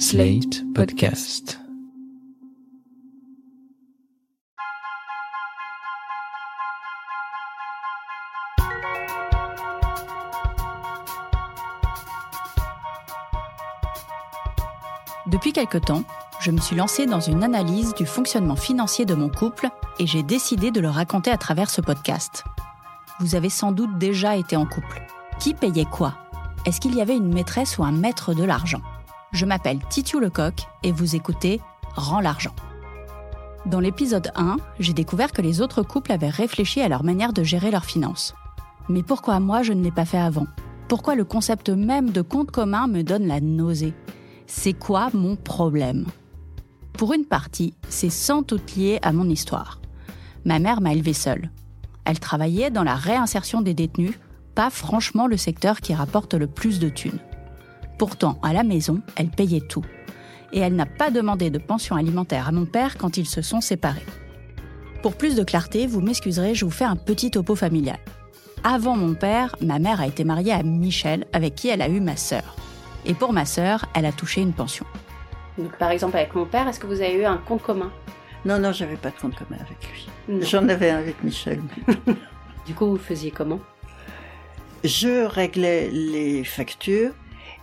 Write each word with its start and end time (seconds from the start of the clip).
Slate 0.00 0.64
Podcast. 0.72 1.60
Depuis 15.26 15.52
quelque 15.52 15.76
temps, 15.76 16.02
je 16.40 16.50
me 16.50 16.58
suis 16.58 16.74
lancée 16.74 17.04
dans 17.04 17.20
une 17.20 17.44
analyse 17.44 17.92
du 17.92 18.06
fonctionnement 18.06 18.56
financier 18.56 19.04
de 19.04 19.12
mon 19.12 19.28
couple 19.28 19.68
et 19.98 20.06
j'ai 20.06 20.22
décidé 20.22 20.70
de 20.70 20.80
le 20.80 20.88
raconter 20.88 21.30
à 21.30 21.36
travers 21.36 21.68
ce 21.68 21.82
podcast. 21.82 22.44
Vous 23.18 23.34
avez 23.34 23.50
sans 23.50 23.70
doute 23.70 23.98
déjà 23.98 24.36
été 24.36 24.56
en 24.56 24.64
couple. 24.64 25.02
Qui 25.38 25.52
payait 25.52 25.84
quoi? 25.84 26.14
Est-ce 26.64 26.80
qu'il 26.80 26.94
y 26.94 27.02
avait 27.02 27.18
une 27.18 27.34
maîtresse 27.34 27.76
ou 27.76 27.84
un 27.84 27.92
maître 27.92 28.32
de 28.32 28.44
l'argent? 28.44 28.80
Je 29.32 29.46
m'appelle 29.46 29.78
Titu 29.88 30.18
Lecoq 30.18 30.66
et 30.82 30.90
vous 30.90 31.14
écoutez 31.14 31.60
Rends 31.94 32.20
l'argent. 32.20 32.54
Dans 33.64 33.78
l'épisode 33.78 34.32
1, 34.34 34.56
j'ai 34.80 34.92
découvert 34.92 35.32
que 35.32 35.42
les 35.42 35.60
autres 35.60 35.82
couples 35.82 36.10
avaient 36.10 36.28
réfléchi 36.28 36.80
à 36.80 36.88
leur 36.88 37.04
manière 37.04 37.32
de 37.32 37.44
gérer 37.44 37.70
leurs 37.70 37.84
finances. 37.84 38.34
Mais 38.88 39.04
pourquoi 39.04 39.38
moi 39.38 39.62
je 39.62 39.72
ne 39.72 39.84
l'ai 39.84 39.92
pas 39.92 40.04
fait 40.04 40.18
avant? 40.18 40.46
Pourquoi 40.88 41.14
le 41.14 41.24
concept 41.24 41.68
même 41.68 42.10
de 42.10 42.22
compte 42.22 42.50
commun 42.50 42.88
me 42.88 43.02
donne 43.02 43.26
la 43.26 43.40
nausée? 43.40 43.94
C'est 44.48 44.72
quoi 44.72 45.10
mon 45.12 45.36
problème? 45.36 46.06
Pour 46.94 47.12
une 47.12 47.24
partie, 47.24 47.74
c'est 47.88 48.10
sans 48.10 48.42
doute 48.42 48.74
lié 48.74 48.98
à 49.02 49.12
mon 49.12 49.28
histoire. 49.28 49.80
Ma 50.44 50.58
mère 50.58 50.80
m'a 50.80 50.92
élevée 50.92 51.12
seule. 51.12 51.50
Elle 52.04 52.18
travaillait 52.18 52.70
dans 52.70 52.82
la 52.82 52.96
réinsertion 52.96 53.62
des 53.62 53.74
détenus, 53.74 54.18
pas 54.56 54.70
franchement 54.70 55.28
le 55.28 55.36
secteur 55.36 55.80
qui 55.80 55.94
rapporte 55.94 56.34
le 56.34 56.48
plus 56.48 56.80
de 56.80 56.88
thunes. 56.88 57.20
Pourtant, 58.00 58.38
à 58.42 58.54
la 58.54 58.62
maison, 58.62 59.02
elle 59.14 59.28
payait 59.28 59.60
tout. 59.60 59.84
Et 60.54 60.60
elle 60.60 60.74
n'a 60.74 60.86
pas 60.86 61.10
demandé 61.10 61.50
de 61.50 61.58
pension 61.58 61.96
alimentaire 61.96 62.48
à 62.48 62.50
mon 62.50 62.64
père 62.64 62.96
quand 62.96 63.18
ils 63.18 63.28
se 63.28 63.42
sont 63.42 63.60
séparés. 63.60 64.06
Pour 65.02 65.16
plus 65.16 65.36
de 65.36 65.44
clarté, 65.44 65.86
vous 65.86 66.00
m'excuserez, 66.00 66.54
je 66.54 66.64
vous 66.64 66.70
fais 66.70 66.86
un 66.86 66.96
petit 66.96 67.30
topo 67.30 67.54
familial. 67.54 67.98
Avant 68.64 68.96
mon 68.96 69.12
père, 69.12 69.54
ma 69.60 69.78
mère 69.78 70.00
a 70.00 70.06
été 70.06 70.24
mariée 70.24 70.54
à 70.54 70.62
Michel, 70.62 71.26
avec 71.34 71.56
qui 71.56 71.68
elle 71.68 71.82
a 71.82 71.90
eu 71.90 72.00
ma 72.00 72.16
sœur. 72.16 72.56
Et 73.04 73.12
pour 73.12 73.34
ma 73.34 73.44
sœur, 73.44 73.84
elle 73.94 74.06
a 74.06 74.12
touché 74.12 74.40
une 74.40 74.54
pension. 74.54 74.86
Donc, 75.58 75.76
par 75.76 75.90
exemple, 75.90 76.16
avec 76.16 76.34
mon 76.34 76.46
père, 76.46 76.66
est-ce 76.68 76.80
que 76.80 76.86
vous 76.86 77.02
avez 77.02 77.16
eu 77.16 77.26
un 77.26 77.36
compte 77.36 77.60
commun? 77.60 77.92
Non, 78.46 78.58
non, 78.58 78.72
j'avais 78.72 78.96
pas 78.96 79.10
de 79.10 79.16
compte 79.20 79.34
commun 79.34 79.60
avec 79.60 79.76
lui. 79.92 80.40
J'en 80.46 80.66
avais 80.70 80.88
un 80.88 81.00
avec 81.00 81.22
Michel. 81.22 81.60
Du 82.66 82.72
coup, 82.74 82.86
vous 82.86 82.98
faisiez 82.98 83.30
comment? 83.30 83.60
Je 84.84 85.26
réglais 85.26 85.90
les 85.90 86.44
factures 86.44 87.12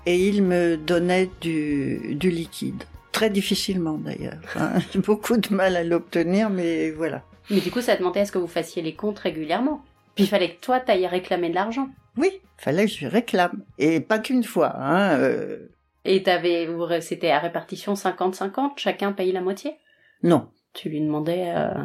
et 0.08 0.30
il 0.30 0.42
me 0.42 0.78
donnait 0.78 1.30
du, 1.42 2.16
du 2.16 2.32
liquide. 2.32 2.86
Très 3.12 3.30
difficilement 3.30 3.98
d'ailleurs. 3.98 4.40
hein. 4.56 4.80
J'ai 4.94 5.00
beaucoup 5.00 5.36
de 5.36 5.54
mal 5.54 5.76
à 5.76 5.84
l'obtenir, 5.84 6.50
mais 6.50 6.92
voilà. 6.92 7.24
Mais 7.50 7.60
du 7.60 7.72
coup, 7.72 7.82
ça 7.82 7.98
demandait 7.98 8.22
à 8.22 8.26
ce 8.26 8.32
que 8.32 8.38
vous 8.38 8.48
fassiez 8.48 8.82
les 8.82 8.96
comptes 8.96 9.20
régulièrement. 9.20 9.84
Puis 10.16 10.24
il 10.24 10.28
fallait 10.28 10.56
que 10.56 10.62
toi, 10.62 10.80
t'ailles 10.80 11.08
réclamer 11.08 11.50
de 11.50 11.56
l'argent. 11.56 11.90
Oui, 12.16 12.32
fallait 12.58 12.86
que 12.86 12.92
je 12.92 13.00
lui 13.00 13.08
réclame. 13.08 13.64
Et 13.78 14.00
pas 14.00 14.20
qu'une 14.20 14.46
fois. 14.46 14.78
Hein, 14.78 15.20
euh, 15.20 15.68
Et 16.06 16.24
t'avais, 16.24 16.70
c'était 17.02 17.32
à 17.32 17.40
répartition 17.40 17.94
50-50, 17.94 18.78
chacun 18.78 19.12
paye 19.12 19.34
la 19.34 19.42
moitié? 19.42 19.76
Non, 20.24 20.48
Tu 20.74 20.88
lui 20.88 21.02
demandais 21.02 21.54
euh, 21.54 21.84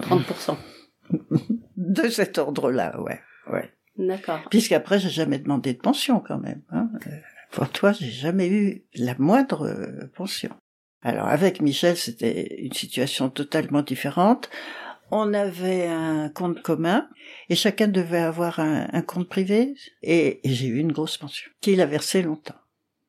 30%. 0.00 0.56
de 1.76 2.08
cet 2.08 2.38
ordre-là, 2.38 2.98
ouais. 3.00 3.20
ouais. 3.52 3.70
D'accord. 3.98 4.40
Puisqu'après, 4.48 4.98
j'ai 4.98 5.10
jamais 5.10 5.38
demandé 5.38 5.74
de 5.74 5.78
pension 5.78 6.20
quand 6.20 6.38
même. 6.38 6.62
Hein. 6.70 6.88
Pour 7.50 7.70
toi, 7.70 7.92
j'ai 7.92 8.10
jamais 8.10 8.48
eu 8.48 8.84
la 8.94 9.14
moindre 9.18 9.66
euh, 9.66 10.10
pension. 10.14 10.50
Alors 11.02 11.28
avec 11.28 11.60
Michel, 11.60 11.96
c'était 11.96 12.56
une 12.60 12.72
situation 12.72 13.30
totalement 13.30 13.82
différente. 13.82 14.50
On 15.10 15.32
avait 15.32 15.86
un 15.86 16.28
compte 16.28 16.60
commun 16.60 17.08
et 17.48 17.54
chacun 17.54 17.88
devait 17.88 18.18
avoir 18.18 18.58
un, 18.60 19.02
compte 19.02 19.28
privé 19.28 19.74
et, 20.02 20.40
j'ai 20.44 20.66
eu 20.66 20.78
une 20.78 20.92
grosse 20.92 21.16
pension 21.16 21.50
qu'il 21.62 21.80
a 21.80 21.86
versé 21.86 22.20
longtemps. 22.20 22.56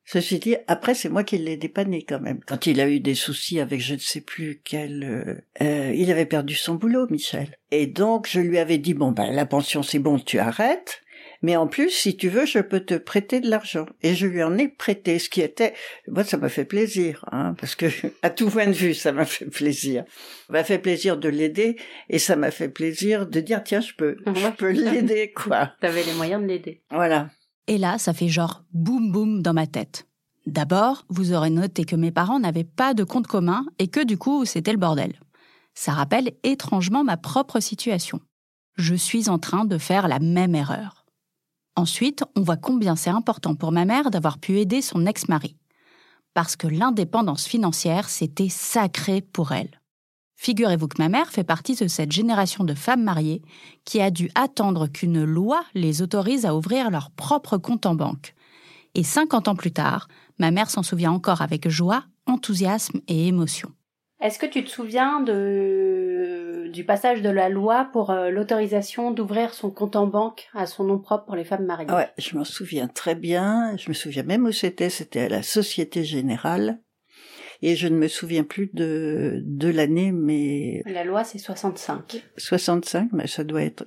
Ceci 0.06 0.38
dit, 0.38 0.56
après 0.66 0.94
c'est 0.94 1.10
moi 1.10 1.24
qui 1.24 1.36
l'ai 1.36 1.56
dépanné 1.56 2.02
quand 2.02 2.20
même. 2.20 2.40
Quand 2.46 2.66
il 2.66 2.80
a 2.80 2.88
eu 2.88 3.00
des 3.00 3.14
soucis 3.14 3.60
avec 3.60 3.80
je 3.80 3.94
ne 3.94 3.98
sais 3.98 4.22
plus 4.22 4.60
quel, 4.64 5.04
euh, 5.04 5.34
euh, 5.62 5.92
il 5.94 6.10
avait 6.10 6.26
perdu 6.26 6.54
son 6.54 6.74
boulot, 6.74 7.06
Michel. 7.10 7.54
Et 7.70 7.86
donc 7.86 8.26
je 8.28 8.40
lui 8.40 8.58
avais 8.58 8.78
dit 8.78 8.94
bon 8.94 9.12
ben 9.12 9.30
la 9.30 9.46
pension 9.46 9.82
c'est 9.82 9.98
bon, 9.98 10.18
tu 10.18 10.38
arrêtes. 10.38 11.02
Mais 11.42 11.56
en 11.56 11.66
plus, 11.66 11.90
si 11.90 12.16
tu 12.16 12.28
veux, 12.28 12.44
je 12.44 12.58
peux 12.58 12.80
te 12.80 12.94
prêter 12.94 13.40
de 13.40 13.48
l'argent. 13.48 13.86
Et 14.02 14.14
je 14.14 14.26
lui 14.26 14.42
en 14.42 14.58
ai 14.58 14.68
prêté, 14.68 15.18
ce 15.18 15.30
qui 15.30 15.40
était, 15.40 15.74
moi, 16.06 16.22
ça 16.22 16.36
m'a 16.36 16.50
fait 16.50 16.66
plaisir, 16.66 17.24
hein, 17.32 17.54
parce 17.58 17.74
que, 17.74 17.86
à 18.22 18.30
tout 18.30 18.50
point 18.50 18.66
de 18.66 18.72
vue, 18.72 18.94
ça 18.94 19.12
m'a 19.12 19.24
fait 19.24 19.46
plaisir. 19.46 20.04
Ça 20.46 20.52
m'a 20.52 20.64
fait 20.64 20.78
plaisir 20.78 21.16
de 21.16 21.28
l'aider, 21.28 21.76
et 22.08 22.18
ça 22.18 22.36
m'a 22.36 22.50
fait 22.50 22.68
plaisir 22.68 23.26
de 23.26 23.40
dire, 23.40 23.62
tiens, 23.64 23.80
je 23.80 23.94
peux, 23.94 24.16
je 24.26 24.48
peux 24.50 24.70
l'aider, 24.70 25.32
quoi. 25.34 25.72
T'avais 25.80 26.02
les 26.02 26.14
moyens 26.14 26.42
de 26.42 26.46
l'aider. 26.46 26.82
Voilà. 26.90 27.30
Et 27.66 27.78
là, 27.78 27.98
ça 27.98 28.12
fait 28.12 28.28
genre 28.28 28.64
boum 28.72 29.10
boum 29.12 29.42
dans 29.42 29.54
ma 29.54 29.66
tête. 29.66 30.06
D'abord, 30.46 31.04
vous 31.08 31.32
aurez 31.32 31.50
noté 31.50 31.84
que 31.84 31.96
mes 31.96 32.10
parents 32.10 32.40
n'avaient 32.40 32.64
pas 32.64 32.94
de 32.94 33.04
compte 33.04 33.26
commun 33.26 33.64
et 33.78 33.88
que 33.88 34.04
du 34.04 34.18
coup, 34.18 34.44
c'était 34.44 34.72
le 34.72 34.78
bordel. 34.78 35.20
Ça 35.74 35.92
rappelle 35.92 36.32
étrangement 36.42 37.04
ma 37.04 37.16
propre 37.16 37.60
situation. 37.60 38.20
Je 38.76 38.94
suis 38.94 39.28
en 39.28 39.38
train 39.38 39.64
de 39.64 39.78
faire 39.78 40.08
la 40.08 40.18
même 40.18 40.54
erreur. 40.54 40.99
Ensuite, 41.80 42.24
on 42.36 42.42
voit 42.42 42.58
combien 42.58 42.94
c'est 42.94 43.08
important 43.08 43.54
pour 43.54 43.72
ma 43.72 43.86
mère 43.86 44.10
d'avoir 44.10 44.36
pu 44.36 44.58
aider 44.58 44.82
son 44.82 45.06
ex-mari. 45.06 45.56
Parce 46.34 46.54
que 46.54 46.66
l'indépendance 46.66 47.46
financière, 47.46 48.10
c'était 48.10 48.50
sacré 48.50 49.22
pour 49.22 49.52
elle. 49.52 49.80
Figurez-vous 50.36 50.88
que 50.88 51.00
ma 51.00 51.08
mère 51.08 51.30
fait 51.30 51.42
partie 51.42 51.74
de 51.76 51.88
cette 51.88 52.12
génération 52.12 52.64
de 52.64 52.74
femmes 52.74 53.02
mariées 53.02 53.40
qui 53.86 53.98
a 54.02 54.10
dû 54.10 54.30
attendre 54.34 54.88
qu'une 54.88 55.24
loi 55.24 55.64
les 55.72 56.02
autorise 56.02 56.44
à 56.44 56.54
ouvrir 56.54 56.90
leur 56.90 57.10
propre 57.12 57.56
compte 57.56 57.86
en 57.86 57.94
banque. 57.94 58.34
Et 58.94 59.02
50 59.02 59.48
ans 59.48 59.56
plus 59.56 59.72
tard, 59.72 60.08
ma 60.38 60.50
mère 60.50 60.68
s'en 60.68 60.82
souvient 60.82 61.12
encore 61.12 61.40
avec 61.40 61.66
joie, 61.70 62.04
enthousiasme 62.26 63.00
et 63.08 63.26
émotion. 63.26 63.72
Est-ce 64.20 64.38
que 64.38 64.46
tu 64.46 64.62
te 64.62 64.68
souviens 64.68 65.20
de... 65.20 66.68
du 66.72 66.84
passage 66.84 67.22
de 67.22 67.30
la 67.30 67.48
loi 67.48 67.88
pour 67.92 68.10
euh, 68.10 68.30
l'autorisation 68.30 69.10
d'ouvrir 69.12 69.54
son 69.54 69.70
compte 69.70 69.96
en 69.96 70.06
banque 70.06 70.48
à 70.54 70.66
son 70.66 70.84
nom 70.84 70.98
propre 70.98 71.24
pour 71.24 71.36
les 71.36 71.44
femmes 71.44 71.64
mariées? 71.64 71.90
Ouais, 71.90 72.10
je 72.18 72.36
m'en 72.36 72.44
souviens 72.44 72.86
très 72.86 73.14
bien. 73.14 73.76
Je 73.78 73.88
me 73.88 73.94
souviens 73.94 74.22
même 74.22 74.44
où 74.44 74.52
c'était. 74.52 74.90
C'était 74.90 75.20
à 75.20 75.28
la 75.28 75.42
Société 75.42 76.04
Générale. 76.04 76.80
Et 77.62 77.76
je 77.76 77.88
ne 77.88 77.96
me 77.96 78.08
souviens 78.08 78.44
plus 78.44 78.70
de, 78.72 79.42
de 79.44 79.68
l'année, 79.68 80.12
mais 80.12 80.82
La 80.86 81.04
loi, 81.04 81.24
c'est 81.24 81.38
65. 81.38 82.22
65, 82.38 83.10
mais 83.12 83.26
ça 83.26 83.44
doit 83.44 83.62
être. 83.62 83.84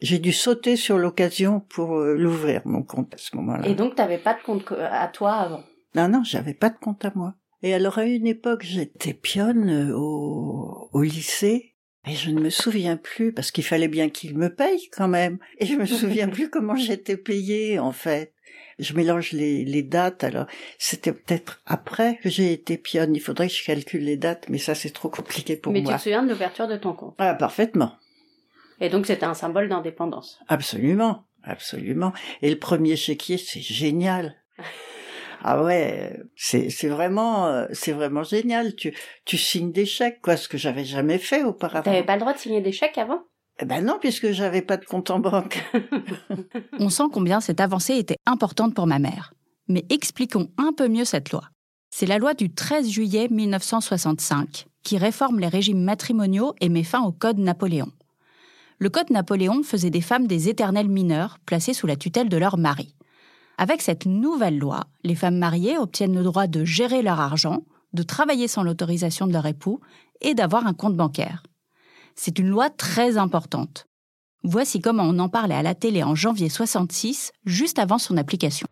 J'ai 0.00 0.18
dû 0.18 0.32
sauter 0.32 0.76
sur 0.76 0.98
l'occasion 0.98 1.60
pour 1.60 1.96
euh, 1.96 2.14
l'ouvrir, 2.16 2.62
mon 2.64 2.82
compte, 2.82 3.14
à 3.14 3.18
ce 3.18 3.36
moment-là. 3.36 3.68
Et 3.68 3.74
donc, 3.74 3.94
t'avais 3.94 4.18
pas 4.18 4.34
de 4.34 4.42
compte 4.42 4.64
co- 4.64 4.74
à 4.78 5.06
toi 5.08 5.32
avant? 5.34 5.62
Non, 5.94 6.08
non, 6.08 6.22
j'avais 6.24 6.54
pas 6.54 6.70
de 6.70 6.76
compte 6.76 7.04
à 7.04 7.12
moi. 7.14 7.34
Et 7.64 7.72
alors, 7.72 7.96
à 7.96 8.04
une 8.04 8.26
époque, 8.26 8.62
j'étais 8.62 9.14
pionne 9.14 9.70
euh, 9.70 9.96
au, 9.96 10.90
au 10.92 11.02
lycée. 11.02 11.74
Et 12.06 12.12
je 12.14 12.30
ne 12.30 12.38
me 12.38 12.50
souviens 12.50 12.98
plus, 12.98 13.32
parce 13.32 13.50
qu'il 13.50 13.64
fallait 13.64 13.88
bien 13.88 14.10
qu'il 14.10 14.36
me 14.36 14.54
paye 14.54 14.90
quand 14.90 15.08
même. 15.08 15.38
Et 15.58 15.64
je 15.64 15.74
me 15.74 15.86
souviens 15.86 16.28
plus 16.36 16.50
comment 16.50 16.76
j'étais 16.76 17.16
payée, 17.16 17.78
en 17.78 17.92
fait. 17.92 18.34
Je 18.78 18.92
mélange 18.92 19.32
les, 19.32 19.64
les 19.64 19.82
dates, 19.82 20.24
alors 20.24 20.46
c'était 20.78 21.14
peut-être 21.14 21.62
après 21.64 22.18
que 22.22 22.28
j'ai 22.28 22.52
été 22.52 22.76
pionne. 22.76 23.16
Il 23.16 23.20
faudrait 23.20 23.48
que 23.48 23.54
je 23.54 23.64
calcule 23.64 24.04
les 24.04 24.18
dates, 24.18 24.46
mais 24.50 24.58
ça 24.58 24.74
c'est 24.74 24.90
trop 24.90 25.08
compliqué 25.08 25.56
pour 25.56 25.72
Mais 25.72 25.78
tu 25.80 25.86
moi. 25.86 25.96
te 25.96 26.02
souviens 26.02 26.22
de 26.22 26.28
l'ouverture 26.28 26.68
de 26.68 26.76
ton 26.76 26.92
compte? 26.92 27.14
Ah, 27.16 27.34
parfaitement. 27.34 27.94
Et 28.80 28.90
donc, 28.90 29.06
c'était 29.06 29.24
un 29.24 29.32
symbole 29.32 29.70
d'indépendance? 29.70 30.38
Absolument, 30.48 31.24
absolument. 31.44 32.12
Et 32.42 32.50
le 32.50 32.58
premier 32.58 32.96
chéquier, 32.96 33.38
c'est 33.38 33.62
génial. 33.62 34.34
Ah 35.46 35.62
ouais, 35.62 36.18
c'est 36.34 36.70
c'est 36.70 36.88
vraiment 36.88 37.46
euh, 37.46 37.66
c'est 37.72 37.92
vraiment 37.92 38.22
génial. 38.22 38.74
Tu 38.74 38.94
tu 39.26 39.36
signes 39.36 39.72
des 39.72 39.84
chèques 39.84 40.22
quoi, 40.22 40.38
ce 40.38 40.48
que 40.48 40.56
j'avais 40.56 40.86
jamais 40.86 41.18
fait 41.18 41.44
auparavant. 41.44 41.84
T'avais 41.84 42.02
pas 42.02 42.14
le 42.14 42.20
droit 42.20 42.32
de 42.32 42.38
signer 42.38 42.62
des 42.62 42.72
chèques 42.72 42.96
avant? 42.96 43.20
Eh 43.60 43.66
ben 43.66 43.84
non, 43.84 43.98
puisque 44.00 44.32
j'avais 44.32 44.62
pas 44.62 44.78
de 44.78 44.86
compte 44.86 45.10
en 45.10 45.18
banque. 45.18 45.62
On 46.78 46.88
sent 46.88 47.04
combien 47.12 47.42
cette 47.42 47.60
avancée 47.60 47.96
était 47.96 48.16
importante 48.24 48.74
pour 48.74 48.86
ma 48.86 48.98
mère. 48.98 49.34
Mais 49.68 49.84
expliquons 49.90 50.48
un 50.56 50.72
peu 50.72 50.88
mieux 50.88 51.04
cette 51.04 51.30
loi. 51.30 51.42
C'est 51.90 52.06
la 52.06 52.18
loi 52.18 52.32
du 52.32 52.52
13 52.52 52.88
juillet 52.88 53.28
1965 53.30 54.64
qui 54.82 54.96
réforme 54.96 55.40
les 55.40 55.48
régimes 55.48 55.82
matrimoniaux 55.82 56.54
et 56.62 56.70
met 56.70 56.84
fin 56.84 57.02
au 57.02 57.12
Code 57.12 57.38
Napoléon. 57.38 57.92
Le 58.78 58.88
Code 58.88 59.10
Napoléon 59.10 59.62
faisait 59.62 59.90
des 59.90 60.00
femmes 60.00 60.26
des 60.26 60.48
éternels 60.48 60.88
mineurs 60.88 61.38
placées 61.44 61.74
sous 61.74 61.86
la 61.86 61.96
tutelle 61.96 62.28
de 62.28 62.36
leur 62.36 62.56
mari. 62.56 62.93
Avec 63.56 63.82
cette 63.82 64.06
nouvelle 64.06 64.58
loi, 64.58 64.84
les 65.04 65.14
femmes 65.14 65.38
mariées 65.38 65.78
obtiennent 65.78 66.16
le 66.16 66.24
droit 66.24 66.46
de 66.46 66.64
gérer 66.64 67.02
leur 67.02 67.20
argent, 67.20 67.62
de 67.92 68.02
travailler 68.02 68.48
sans 68.48 68.62
l'autorisation 68.62 69.26
de 69.26 69.32
leur 69.32 69.46
époux 69.46 69.80
et 70.20 70.34
d'avoir 70.34 70.66
un 70.66 70.74
compte 70.74 70.96
bancaire. 70.96 71.42
C'est 72.16 72.38
une 72.38 72.48
loi 72.48 72.70
très 72.70 73.16
importante. 73.16 73.86
Voici 74.42 74.80
comment 74.80 75.04
on 75.04 75.18
en 75.18 75.28
parlait 75.28 75.54
à 75.54 75.62
la 75.62 75.74
télé 75.74 76.02
en 76.02 76.14
janvier 76.14 76.48
66, 76.48 77.32
juste 77.44 77.78
avant 77.78 77.98
son 77.98 78.16
application. 78.16 78.68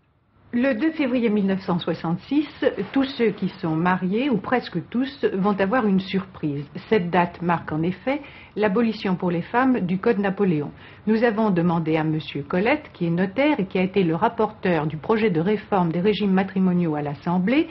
Le 0.54 0.75
2 0.75 0.90
février 0.90 1.31
1966, 1.31 2.46
tous 2.93 3.04
ceux 3.04 3.31
qui 3.31 3.49
sont 3.60 3.75
mariés, 3.75 4.28
ou 4.28 4.37
presque 4.37 4.87
tous, 4.90 5.25
vont 5.32 5.58
avoir 5.58 5.87
une 5.87 5.99
surprise. 5.99 6.66
Cette 6.90 7.08
date 7.08 7.40
marque 7.40 7.72
en 7.72 7.81
effet 7.81 8.20
l'abolition 8.54 9.14
pour 9.14 9.31
les 9.31 9.40
femmes 9.40 9.81
du 9.81 9.96
Code 9.96 10.19
Napoléon. 10.19 10.70
Nous 11.06 11.25
avons 11.25 11.49
demandé 11.49 11.96
à 11.96 12.02
M. 12.02 12.19
Colette, 12.46 12.90
qui 12.93 13.06
est 13.06 13.10
notaire 13.10 13.60
et 13.60 13.64
qui 13.64 13.78
a 13.78 13.82
été 13.82 14.02
le 14.02 14.14
rapporteur 14.14 14.87
du 14.87 14.99
projet 14.99 15.31
de 15.31 15.40
réforme 15.40 15.90
des 15.90 16.02
régimes 16.02 16.32
matrimoniaux 16.32 16.96
à 16.96 17.00
l'Assemblée, 17.00 17.69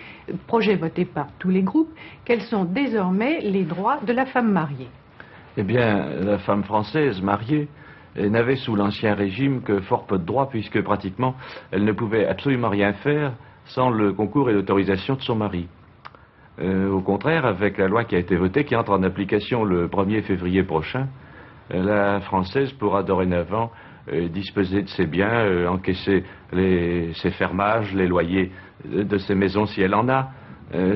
projet 0.47 0.75
voté 0.75 1.05
par 1.05 1.27
tous 1.37 1.49
les 1.49 1.61
groupes, 1.61 1.93
quels 2.25 2.41
sont 2.41 2.65
désormais 2.65 3.41
les 3.41 3.63
droits 3.63 3.99
de 4.07 4.11
la 4.11 4.25
femme 4.25 4.51
mariée. 4.51 4.89
Eh 5.55 5.61
bien, 5.61 6.07
la 6.19 6.39
femme 6.39 6.63
française 6.63 7.21
mariée 7.21 7.67
n'avait 8.17 8.57
sous 8.57 8.75
l'Ancien 8.75 9.15
Régime 9.15 9.61
que 9.61 9.79
fort 9.81 10.05
peu 10.05 10.17
de 10.17 10.25
droits, 10.25 10.49
puisque 10.49 10.81
pratiquement 10.81 11.35
elle 11.71 11.85
ne 11.85 11.91
pouvait 11.91 12.25
absolument 12.27 12.69
rien 12.69 12.93
faire 12.93 13.33
sans 13.65 13.89
le 13.89 14.13
concours 14.13 14.49
et 14.49 14.53
l'autorisation 14.53 15.15
de 15.15 15.21
son 15.21 15.35
mari. 15.35 15.67
Euh, 16.59 16.91
au 16.91 17.01
contraire, 17.01 17.45
avec 17.45 17.77
la 17.77 17.87
loi 17.87 18.03
qui 18.03 18.15
a 18.15 18.19
été 18.19 18.35
votée, 18.35 18.65
qui 18.65 18.75
entre 18.75 18.91
en 18.91 19.03
application 19.03 19.63
le 19.63 19.87
1er 19.87 20.21
février 20.23 20.63
prochain, 20.63 21.07
euh, 21.73 21.83
la 21.83 22.21
Française 22.21 22.71
pourra 22.73 23.03
dorénavant 23.03 23.71
euh, 24.11 24.27
disposer 24.27 24.81
de 24.83 24.89
ses 24.89 25.05
biens, 25.05 25.67
encaisser 25.67 26.23
ses 26.53 27.31
fermages, 27.31 27.93
les 27.93 28.07
loyers 28.07 28.51
de 28.85 29.17
ses 29.17 29.35
maisons 29.35 29.65
si 29.65 29.81
elle 29.81 29.95
en 29.95 30.09
a, 30.09 30.31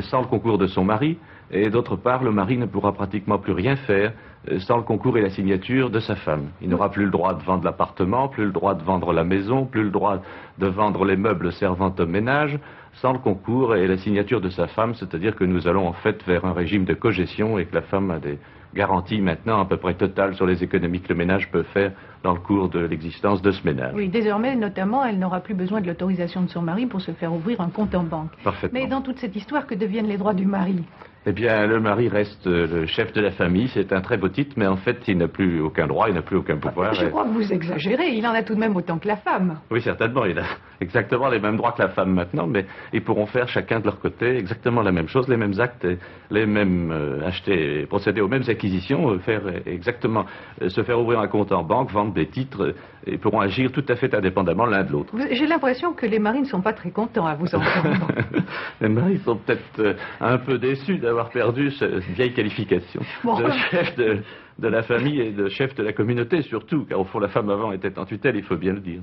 sans 0.02 0.22
le 0.22 0.28
concours 0.28 0.58
de 0.58 0.68
son 0.68 0.84
mari, 0.84 1.18
et 1.52 1.70
d'autre 1.70 1.96
part, 1.96 2.24
le 2.24 2.32
mari 2.32 2.58
ne 2.58 2.66
pourra 2.66 2.94
pratiquement 2.94 3.38
plus 3.38 3.54
rien 3.54 3.76
faire 3.76 4.14
euh, 4.50 4.60
sans 4.60 4.78
le 4.78 4.84
concours 4.84 5.18
et 5.18 5.22
la 5.22 5.30
signature 5.30 5.90
de 5.90 6.00
sa 6.00 6.16
femme. 6.16 6.50
Il 6.62 6.70
n'aura 6.70 6.90
plus 6.90 7.06
le 7.06 7.12
droit 7.12 7.34
de 7.34 7.44
vendre 7.44 7.64
l'appartement, 7.64 8.28
plus 8.28 8.46
le 8.46 8.52
droit 8.52 8.74
de 8.74 8.84
vendre 8.84 9.14
la 9.14 9.24
maison, 9.24 9.66
plus 9.66 9.84
le 9.84 9.92
droit 9.92 10.22
de 10.58 10.68
vendre 10.68 11.06
les 11.06 11.16
meubles 11.16 11.52
servant 11.54 11.94
au 11.98 12.06
ménage, 12.06 12.58
sans 12.94 13.14
le 13.14 13.20
concours 13.20 13.76
et 13.76 13.88
la 13.88 13.98
signature 13.98 14.42
de 14.42 14.50
sa 14.50 14.68
femme, 14.68 14.96
c'est-à-dire 14.96 15.36
que 15.36 15.44
nous 15.44 15.68
allons 15.68 15.88
en 15.88 15.94
fait 15.94 16.24
vers 16.26 16.46
un 16.46 16.54
régime 16.54 16.86
de 16.86 16.94
cogestion 16.94 17.60
et 17.60 17.66
que 17.66 17.76
la 17.76 17.82
femme 17.82 18.10
a 18.10 18.20
des 18.20 18.40
garanties 18.74 19.22
maintenant 19.22 19.62
à 19.62 19.66
peu 19.66 19.78
près 19.78 19.94
totales 19.94 20.36
sur 20.36 20.46
les 20.46 20.64
économies 20.64 21.02
que 21.02 21.10
le 21.10 21.16
ménage 21.16 21.50
peut 21.52 21.64
faire 21.64 21.92
dans 22.26 22.34
le 22.34 22.40
cours 22.40 22.70
de 22.70 22.80
l'existence 22.80 23.40
de 23.44 23.52
ce 23.52 23.64
ménage. 23.64 23.94
Oui, 23.94 24.10
désormais, 24.10 24.56
notamment, 24.56 25.06
elle 25.06 25.20
n'aura 25.20 25.42
plus 25.42 25.54
besoin 25.54 25.80
de 25.80 25.86
l'autorisation 25.86 26.42
de 26.42 26.50
son 26.50 26.64
mari 26.64 26.88
pour 26.88 27.00
se 27.00 27.12
faire 27.12 27.32
ouvrir 27.32 27.62
un 27.62 27.70
compte 27.70 27.94
en 27.94 28.04
banque. 28.04 28.32
Parfaitement. 28.44 28.80
Mais 28.80 28.88
dans 28.88 29.04
toute 29.04 29.20
cette 29.20 29.36
histoire, 29.36 29.68
que 29.68 29.76
deviennent 29.76 30.08
les 30.08 30.18
droits 30.18 30.34
du 30.34 30.48
mari? 30.48 30.84
Eh 31.28 31.32
bien, 31.32 31.66
le 31.66 31.80
mari 31.80 32.08
reste 32.08 32.46
le 32.46 32.86
chef 32.86 33.12
de 33.14 33.22
la 33.22 33.32
famille. 33.32 33.68
C'est 33.70 33.92
un 33.92 34.02
très 34.02 34.16
beau 34.16 34.30
titre, 34.30 34.54
mais 34.58 34.68
en 34.68 34.76
fait, 34.76 35.08
il 35.08 35.18
n'a 35.18 35.28
plus 35.28 35.60
aucun 35.60 35.88
droit, 35.88 36.08
il 36.08 36.14
n'a 36.14 36.22
plus 36.22 36.38
aucun 36.38 36.58
pouvoir. 36.58 36.94
Je 36.94 37.08
crois 37.08 37.24
que 37.24 37.30
vous 37.30 37.52
exagérez. 37.52 38.10
Il 38.10 38.28
en 38.28 38.34
a 38.34 38.44
tout 38.44 38.54
de 38.54 38.60
même 38.60 38.76
autant 38.76 39.00
que 39.00 39.08
la 39.08 39.16
femme. 39.16 39.58
Oui, 39.72 39.82
certainement. 39.82 40.26
Il 40.26 40.38
a 40.38 40.44
exactement 40.82 41.28
les 41.30 41.40
mêmes 41.40 41.58
droits 41.58 41.72
que 41.72 41.82
la 41.82 41.90
femme 41.90 42.14
maintenant, 42.14 42.46
mais 42.46 42.68
ils 42.94 43.04
pourront 43.04 43.26
faire 43.26 43.48
chacun 43.48 43.80
de 43.80 43.86
leur 43.86 44.00
côté 44.00 44.38
exactement 44.38 44.84
la 44.84 44.92
même 44.92 45.08
chose, 45.08 45.28
les 45.28 45.38
mêmes 45.38 45.60
actes, 45.60 45.88
les 46.30 46.46
mêmes 46.46 46.92
euh, 46.92 47.26
acheter, 47.26 47.88
procéder 47.88 48.22
aux 48.22 48.28
mêmes 48.28 48.48
acquisitions, 48.48 49.10
euh, 49.10 49.18
faire 49.18 49.42
exactement, 49.66 50.26
euh, 50.62 50.70
se 50.70 50.84
faire 50.84 51.00
ouvrir 51.00 51.20
un 51.20 51.28
compte 51.28 51.52
en 51.52 51.64
banque, 51.64 51.92
vendre 51.92 52.14
des 52.16 52.28
titres, 52.28 52.74
et 53.06 53.18
pourront 53.18 53.42
agir 53.42 53.72
tout 53.72 53.86
à 53.88 53.96
fait 53.96 54.14
indépendamment 54.16 54.66
l'un 54.66 54.84
de 54.84 54.92
l'autre. 54.92 55.14
J'ai 55.32 55.46
l'impression 55.46 55.94
que 55.94 56.06
les 56.06 56.18
maris 56.18 56.42
ne 56.42 56.46
sont 56.46 56.62
pas 56.62 56.74
très 56.74 56.90
contents 56.90 57.28
à 57.28 57.36
vous 57.36 57.54
entendre. 57.54 58.08
les 58.82 58.90
maris 58.90 59.20
sont 59.20 59.38
peut-être 59.38 59.96
un 60.20 60.38
peu 60.40 60.58
déçus 60.58 60.98
d'avoir 60.98 61.28
avoir 61.28 61.30
perdu 61.30 61.72
cette 61.72 62.04
vieille 62.16 62.34
qualification 62.34 63.02
de 63.24 63.52
chef 63.72 63.96
de, 63.96 64.22
de, 64.60 64.68
la 64.68 64.82
famille 64.82 65.22
et 65.22 65.32
de 65.32 65.48
chef 65.48 65.76
de 65.76 65.84
la 65.84 65.94
communauté 65.94 66.42
surtout, 66.42 66.86
car 66.86 67.00
au 67.00 67.06
fond 67.06 67.20
la 67.20 67.30
femme 67.30 67.50
avant 67.50 67.72
était 67.72 67.98
en 68.00 68.06
tutelle, 68.06 68.36
il 68.36 68.44
faut 68.44 68.58
bien 68.58 68.74
le 68.74 68.82
dire. 68.82 69.02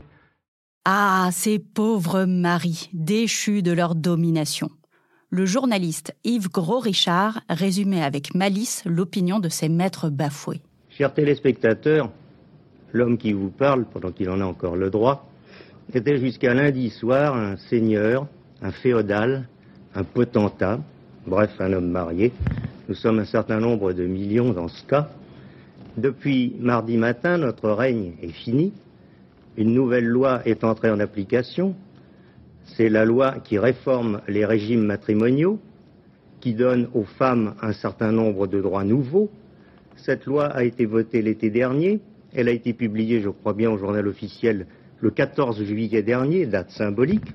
Ah, 0.85 1.29
ces 1.31 1.61
pauvres 1.61 2.25
maris, 2.25 2.91
déchus 2.93 3.63
de 3.63 3.73
leur 3.73 3.95
domination. 3.95 4.69
Le 5.31 5.47
journaliste 5.47 6.15
Yves 6.25 6.51
Gros-Richard 6.51 7.41
résumait 7.49 8.03
avec 8.03 8.35
malice 8.35 8.83
l'opinion 8.85 9.39
de 9.39 9.49
ses 9.49 9.69
maîtres 9.69 10.11
bafoués. 10.11 10.61
Chers 10.91 11.15
téléspectateurs, 11.15 12.11
l'homme 12.93 13.19
qui 13.19 13.33
vous 13.33 13.51
parle, 13.51 13.85
pendant 13.87 14.13
qu'il 14.13 14.31
en 14.31 14.41
a 14.41 14.45
encore 14.45 14.77
le 14.77 14.91
droit, 14.91 15.29
était 15.95 16.19
jusqu'à 16.19 16.55
lundi 16.55 16.91
soir 16.91 17.37
un 17.37 17.57
seigneur, 17.57 18.27
un 18.63 18.71
féodal, 18.71 19.49
un 19.95 20.05
potentat, 20.05 20.81
bref 21.27 21.51
un 21.59 21.73
homme 21.73 21.91
marié. 21.91 22.33
Nous 22.89 22.95
sommes 22.95 23.19
un 23.19 23.25
certain 23.25 23.61
nombre 23.61 23.93
de 23.93 24.07
millions 24.07 24.53
dans 24.53 24.69
ce 24.69 24.85
cas. 24.87 25.09
Depuis 25.97 26.57
mardi 26.59 26.97
matin, 26.97 27.39
notre 27.39 27.71
règne 27.71 28.15
est 28.23 28.33
fini. 28.33 28.73
Une 29.57 29.75
nouvelle 29.75 30.07
loi 30.07 30.41
est 30.47 30.65
entrée 30.65 30.91
en 30.91 31.01
application. 31.01 31.75
C'est 32.65 32.89
la 32.89 33.05
loi 33.05 33.37
qui 33.45 33.59
réforme 33.59 34.23
les 34.29 34.47
régimes 34.47 34.85
matrimoniaux, 34.85 35.59
qui 36.41 36.55
donne 36.55 36.89
aux 36.95 37.05
femmes 37.05 37.55
un 37.61 37.73
certain 37.73 38.13
nombre 38.13 38.47
de 38.47 38.61
droits 38.61 38.85
nouveaux. 38.85 39.31
Cette 39.97 40.25
loi 40.25 40.47
a 40.47 40.65
été 40.65 40.87
votée 40.87 41.21
l'été 41.21 41.51
dernier. 41.51 42.01
Elle 42.35 42.49
a 42.49 42.53
été 42.53 42.73
publiée, 42.73 43.21
je 43.21 43.29
crois 43.29 43.53
bien, 43.53 43.71
au 43.71 43.79
journal 43.79 44.07
officiel 44.09 44.67
le 45.01 45.11
14 45.11 45.65
juillet 45.65 46.03
dernier, 46.03 46.47
date 46.47 46.71
symbolique. 46.71 47.27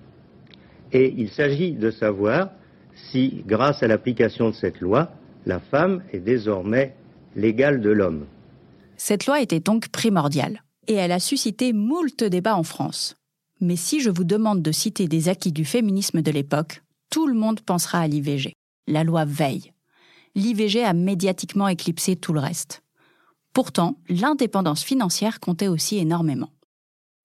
Et 0.94 1.14
il 1.18 1.30
s'agit 1.30 1.74
de 1.74 1.92
savoir 1.92 2.50
si, 3.12 3.44
grâce 3.46 3.84
à 3.84 3.88
l'application 3.88 4.50
de 4.50 4.56
cette 4.56 4.80
loi, 4.80 5.12
la 5.46 5.60
femme 5.60 6.02
est 6.14 6.20
désormais 6.20 6.96
l'égale 7.36 7.82
de 7.82 7.90
l'homme. 7.90 8.26
Cette 8.96 9.28
loi 9.28 9.42
était 9.42 9.60
donc 9.60 9.90
primordiale, 9.90 10.64
et 10.88 10.94
elle 10.94 11.12
a 11.12 11.20
suscité 11.20 11.74
moult 11.74 12.24
débats 12.24 12.56
en 12.56 12.64
France. 12.64 13.16
Mais 13.60 13.76
si 13.76 14.00
je 14.00 14.10
vous 14.10 14.24
demande 14.24 14.62
de 14.62 14.72
citer 14.72 15.08
des 15.08 15.30
acquis 15.30 15.52
du 15.52 15.66
féminisme 15.66 16.22
de 16.22 16.32
l'époque, 16.32 16.82
tout 17.10 17.28
le 17.28 17.34
monde 17.34 17.62
pensera 17.62 18.00
à 18.00 18.08
l'IVG. 18.08 18.54
La 18.88 19.04
loi 19.04 19.26
Veille. 19.26 19.74
L'IVG 20.36 20.84
a 20.84 20.94
médiatiquement 20.94 21.68
éclipsé 21.68 22.16
tout 22.16 22.34
le 22.34 22.40
reste. 22.40 22.82
Pourtant, 23.58 23.96
l'indépendance 24.08 24.84
financière 24.84 25.40
comptait 25.40 25.68
aussi 25.68 25.98
énormément. 25.98 26.52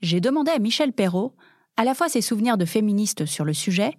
J'ai 0.00 0.19
demandé 0.19 0.50
à 0.50 0.58
Michel 0.58 0.94
Perrault 0.94 1.34
à 1.76 1.84
la 1.84 1.93
fois 1.93 2.08
ses 2.08 2.23
souvenirs 2.23 2.56
de 2.56 2.64
féministe 2.64 3.26
sur 3.26 3.44
le 3.44 3.52
sujet 3.52 3.99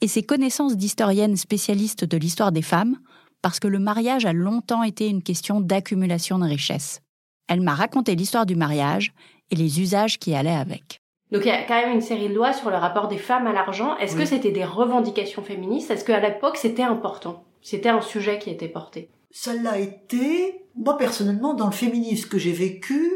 et 0.00 0.06
ses 0.06 0.22
connaissances 0.22 0.76
d'historienne 0.76 1.36
spécialiste 1.36 2.04
de 2.04 2.16
l'histoire 2.16 2.52
des 2.52 2.62
femmes, 2.62 2.98
parce 3.42 3.58
que 3.58 3.66
le 3.66 3.80
mariage 3.80 4.26
a 4.26 4.32
longtemps 4.32 4.84
été 4.84 5.08
une 5.08 5.24
question 5.24 5.60
d'accumulation 5.60 6.38
de 6.38 6.44
richesses. 6.44 7.00
Elle 7.48 7.62
m'a 7.62 7.74
raconté 7.74 8.14
l'histoire 8.14 8.46
du 8.46 8.54
mariage 8.54 9.12
et 9.50 9.56
les 9.56 9.80
usages 9.80 10.20
qui 10.20 10.36
allaient 10.36 10.50
avec. 10.50 11.00
Donc 11.32 11.42
il 11.44 11.48
y 11.48 11.50
a 11.50 11.64
quand 11.64 11.82
même 11.82 11.94
une 11.94 12.00
série 12.00 12.28
de 12.28 12.34
lois 12.34 12.52
sur 12.52 12.70
le 12.70 12.76
rapport 12.76 13.08
des 13.08 13.18
femmes 13.18 13.48
à 13.48 13.52
l'argent. 13.52 13.96
Est-ce 13.96 14.14
que 14.14 14.24
c'était 14.24 14.52
des 14.52 14.64
revendications 14.64 15.42
féministes? 15.42 15.90
Est-ce 15.90 16.04
qu'à 16.04 16.20
l'époque 16.20 16.58
c'était 16.58 16.84
important? 16.84 17.42
C'était 17.60 17.88
un 17.88 18.02
sujet 18.02 18.38
qui 18.38 18.50
était 18.50 18.68
porté 18.68 19.10
Ça 19.32 19.54
l'a 19.54 19.78
été. 19.78 20.62
Moi 20.76 20.96
personnellement, 20.96 21.54
dans 21.54 21.66
le 21.66 21.72
féminisme 21.72 22.28
que 22.28 22.38
j'ai 22.38 22.52
vécu, 22.52 23.10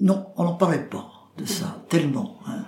non, 0.00 0.26
on 0.36 0.44
n'en 0.44 0.54
parlait 0.54 0.84
pas 0.84 1.30
de 1.36 1.44
ça, 1.44 1.84
tellement. 1.88 2.38
Hein. 2.46 2.64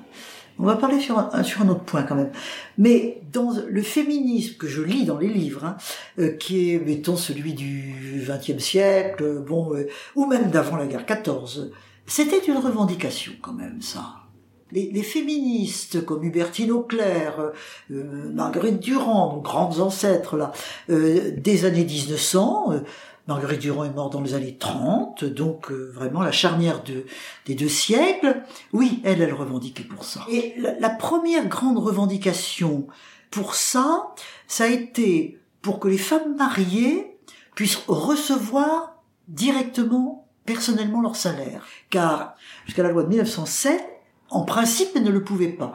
On 0.59 0.65
va 0.65 0.77
parler 0.77 1.01
sur 1.01 1.19
un, 1.19 1.43
sur 1.43 1.63
un 1.63 1.69
autre 1.69 1.85
point 1.85 2.03
quand 2.03 2.15
même. 2.15 2.33
Mais 2.79 3.23
dans 3.33 3.53
le 3.69 3.83
féminisme 3.83 4.57
que 4.57 4.67
je 4.67 4.81
lis 4.81 5.05
dans 5.05 5.19
les 5.19 5.29
livres, 5.29 5.65
hein, 5.65 5.77
euh, 6.19 6.31
qui 6.31 6.71
est, 6.71 6.79
mettons, 6.79 7.17
celui 7.17 7.53
du 7.53 8.25
XXe 8.27 8.63
siècle, 8.63 9.43
bon, 9.47 9.75
euh, 9.75 9.87
ou 10.15 10.27
même 10.27 10.51
d'avant 10.51 10.77
la 10.77 10.87
guerre 10.87 11.05
14, 11.05 11.73
c'était 12.07 12.39
une 12.39 12.57
revendication 12.57 13.33
quand 13.43 13.53
même, 13.53 13.83
ça. 13.83 14.26
Les, 14.73 14.91
les 14.91 15.03
féministes 15.03 16.05
comme 16.05 16.25
Hubertine 16.25 16.73
Auclair, 16.73 17.53
euh, 17.91 18.31
Marguerite 18.33 18.81
Durand, 18.81 19.35
nos 19.35 19.41
grandes 19.41 19.81
ancêtres 19.81 20.37
là, 20.37 20.53
des 20.89 21.65
années 21.65 21.85
1900, 21.85 22.83
Marguerite 23.29 23.61
Durand 23.61 23.85
est 23.85 23.91
morte 23.91 24.13
dans 24.13 24.21
les 24.21 24.35
années 24.35 24.57
30, 24.57 25.25
donc 25.25 25.73
euh, 25.73 25.91
vraiment 25.93 26.23
la 26.23 26.31
charnière 26.31 26.83
de, 26.85 27.07
des 27.47 27.55
deux 27.55 27.69
siècles. 27.69 28.43
Oui, 28.73 29.01
elle, 29.05 29.21
elle 29.21 29.33
revendiquait 29.33 29.83
pour 29.83 30.05
ça. 30.05 30.25
Et 30.31 30.55
la, 30.59 30.91
première 30.91 31.47
grande 31.49 31.79
revendication 31.79 32.87
pour 33.31 33.57
ça, 33.57 34.15
ça 34.47 34.65
a 34.65 34.69
été 34.69 35.41
pour 35.61 35.81
que 35.81 35.89
les 35.89 35.99
femmes 35.99 36.37
mariées 36.37 37.19
puissent 37.57 37.83
recevoir 37.89 39.03
directement, 39.27 40.29
personnellement 40.45 41.03
leur 41.03 41.17
salaire. 41.17 41.67
Car 41.91 42.37
jusqu'à 42.65 42.85
la 42.85 42.91
loi 42.91 43.03
de 43.03 43.09
1907, 43.09 43.85
en 44.31 44.43
principe, 44.43 44.89
elles 44.95 45.05
ne 45.05 45.11
le 45.11 45.25
pouvaient 45.25 45.49
pas. 45.49 45.75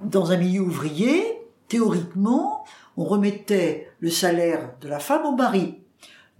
Dans 0.00 0.30
un 0.32 0.36
milieu 0.36 0.60
ouvrier, 0.60 1.24
théoriquement, 1.68 2.64
on 2.96 3.04
remettait 3.04 3.90
le 4.00 4.10
salaire 4.10 4.74
de 4.80 4.88
la 4.88 4.98
femme 4.98 5.24
au 5.24 5.34
mari 5.36 5.78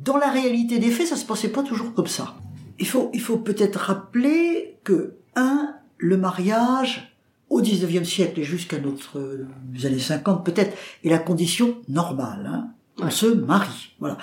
dans 0.00 0.16
la 0.16 0.30
réalité 0.30 0.78
des 0.78 0.90
faits, 0.90 1.09
ça 1.09 1.16
se 1.16 1.25
passait 1.25 1.49
pas 1.49 1.62
toujours 1.62 1.92
comme 1.95 2.07
ça. 2.07 2.37
Il 2.78 2.87
faut, 2.87 3.11
il 3.12 3.21
faut 3.21 3.38
peut-être 3.38 3.78
rappeler 3.78 4.76
que, 4.85 5.14
un, 5.35 5.75
le 5.97 6.16
mariage, 6.16 7.16
au 7.50 7.61
19e 7.61 8.04
siècle 8.04 8.40
et 8.40 8.45
jusqu'à 8.45 8.78
notre 8.78 9.18
euh, 9.18 9.49
années 9.85 9.99
50 9.99 10.45
peut-être, 10.45 10.76
est 11.04 11.09
la 11.09 11.18
condition 11.18 11.78
normale. 11.88 12.47
Hein. 12.47 12.68
On 12.99 13.11
se 13.11 13.26
marie. 13.26 13.95
Voilà. 13.99 14.18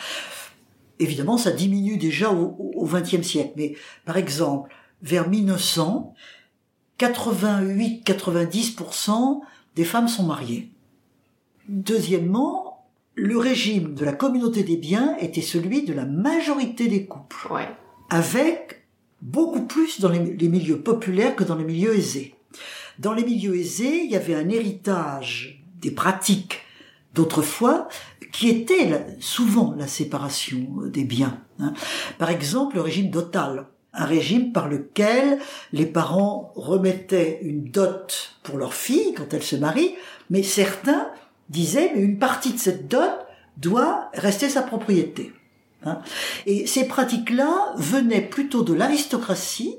Évidemment, 1.00 1.38
ça 1.38 1.52
diminue 1.52 1.98
déjà 1.98 2.32
au, 2.32 2.56
au 2.76 2.88
20e 2.88 3.24
siècle. 3.24 3.54
Mais 3.58 3.76
par 4.06 4.16
exemple, 4.16 4.74
vers 5.02 5.28
1900, 5.28 6.14
88-90% 7.00 9.42
des 9.76 9.84
femmes 9.86 10.08
sont 10.08 10.24
mariées. 10.24 10.70
Deuxièmement, 11.68 12.88
le 13.16 13.38
régime 13.38 13.94
de 13.96 14.06
la 14.06 14.14
communauté 14.14 14.64
des 14.64 14.78
biens 14.78 15.16
était 15.20 15.42
celui 15.42 15.84
de 15.84 15.94
la 15.94 16.06
majorité 16.06 16.88
des 16.88 17.06
couples, 17.06 17.48
Ouais. 17.52 17.68
avec 18.10 18.86
beaucoup 19.22 19.62
plus 19.64 20.00
dans 20.00 20.10
les, 20.10 20.24
les 20.36 20.48
milieux 20.50 20.80
populaires 20.80 21.36
que 21.36 21.44
dans 21.44 21.56
les 21.56 21.64
milieux 21.66 21.96
aisés. 21.96 22.36
Dans 23.00 23.14
les 23.14 23.24
milieux 23.26 23.56
aisés, 23.58 24.04
il 24.06 24.12
y 24.12 24.16
avait 24.16 24.36
un 24.36 24.48
héritage 24.50 25.62
des 25.82 25.92
pratiques 25.92 26.60
d'autrefois 27.14 27.88
qui 28.32 28.50
était 28.50 29.06
souvent 29.20 29.74
la 29.78 29.88
séparation 29.88 30.68
des 30.86 31.04
biens. 31.06 31.42
hein. 31.60 31.74
Par 32.18 32.30
exemple, 32.30 32.76
le 32.76 32.82
régime 32.82 33.10
dotal, 33.10 33.68
un 33.98 34.06
régime 34.06 34.52
par 34.52 34.68
lequel 34.68 35.40
les 35.74 35.86
parents 35.86 36.52
remettaient 36.56 37.40
une 37.42 37.64
dot 37.64 38.32
pour 38.44 38.58
leur 38.58 38.74
fille 38.74 39.14
quand 39.16 39.34
elle 39.34 39.44
se 39.44 39.56
marie, 39.56 39.96
mais 40.30 40.44
certains 40.44 41.10
disaient 41.50 41.92
mais 41.96 42.02
une 42.02 42.18
partie 42.20 42.54
de 42.54 42.60
cette 42.60 42.88
dot 42.88 43.12
doit 43.58 44.10
rester 44.14 44.50
sa 44.50 44.62
propriété. 44.64 45.32
hein. 45.84 46.00
Et 46.46 46.68
ces 46.68 46.88
pratiques-là 46.88 47.74
venaient 47.78 48.22
plutôt 48.28 48.64
de 48.64 48.74
l'aristocratie 48.74 49.78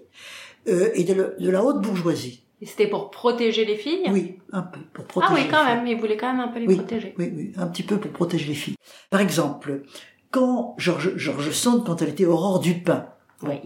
euh, 0.69 0.89
et 0.95 1.05
de, 1.05 1.13
le- 1.15 1.37
de 1.39 1.51
la 1.51 1.63
haute 1.65 1.81
bourgeoisie. 1.83 2.43
Et 2.63 2.67
c'était 2.67 2.87
pour 2.89 3.11
protéger 3.11 3.67
les 3.67 3.77
filles? 3.77 4.05
Oui, 4.11 4.39
un 4.51 4.63
peu 4.63 4.81
pour 4.95 5.05
protéger. 5.05 5.31
Ah 5.31 5.35
oui, 5.37 5.45
les 5.45 5.51
quand 5.51 5.65
filles. 5.65 5.75
même, 5.77 5.87
ils 5.87 5.99
voulaient 6.01 6.17
quand 6.17 6.33
même 6.33 6.41
un 6.41 6.49
peu 6.49 6.59
les 6.59 6.67
Oui. 6.67 6.77
protéger. 6.77 7.15
Oui, 7.19 7.31
oui, 7.37 7.53
un 7.59 7.67
petit 7.67 7.83
peu 7.83 7.99
pour 7.99 8.11
protéger 8.13 8.47
les 8.49 8.55
filles. 8.55 8.77
Par 9.11 9.21
exemple, 9.21 9.83
quand 10.31 10.75
Georges 10.79 11.17
George 11.17 11.51
Sand, 11.51 11.85
quand 11.85 12.01
elle 12.01 12.09
était 12.11 12.25
Aurore 12.25 12.61
Dupin, 12.61 13.07
Oui. 13.43 13.57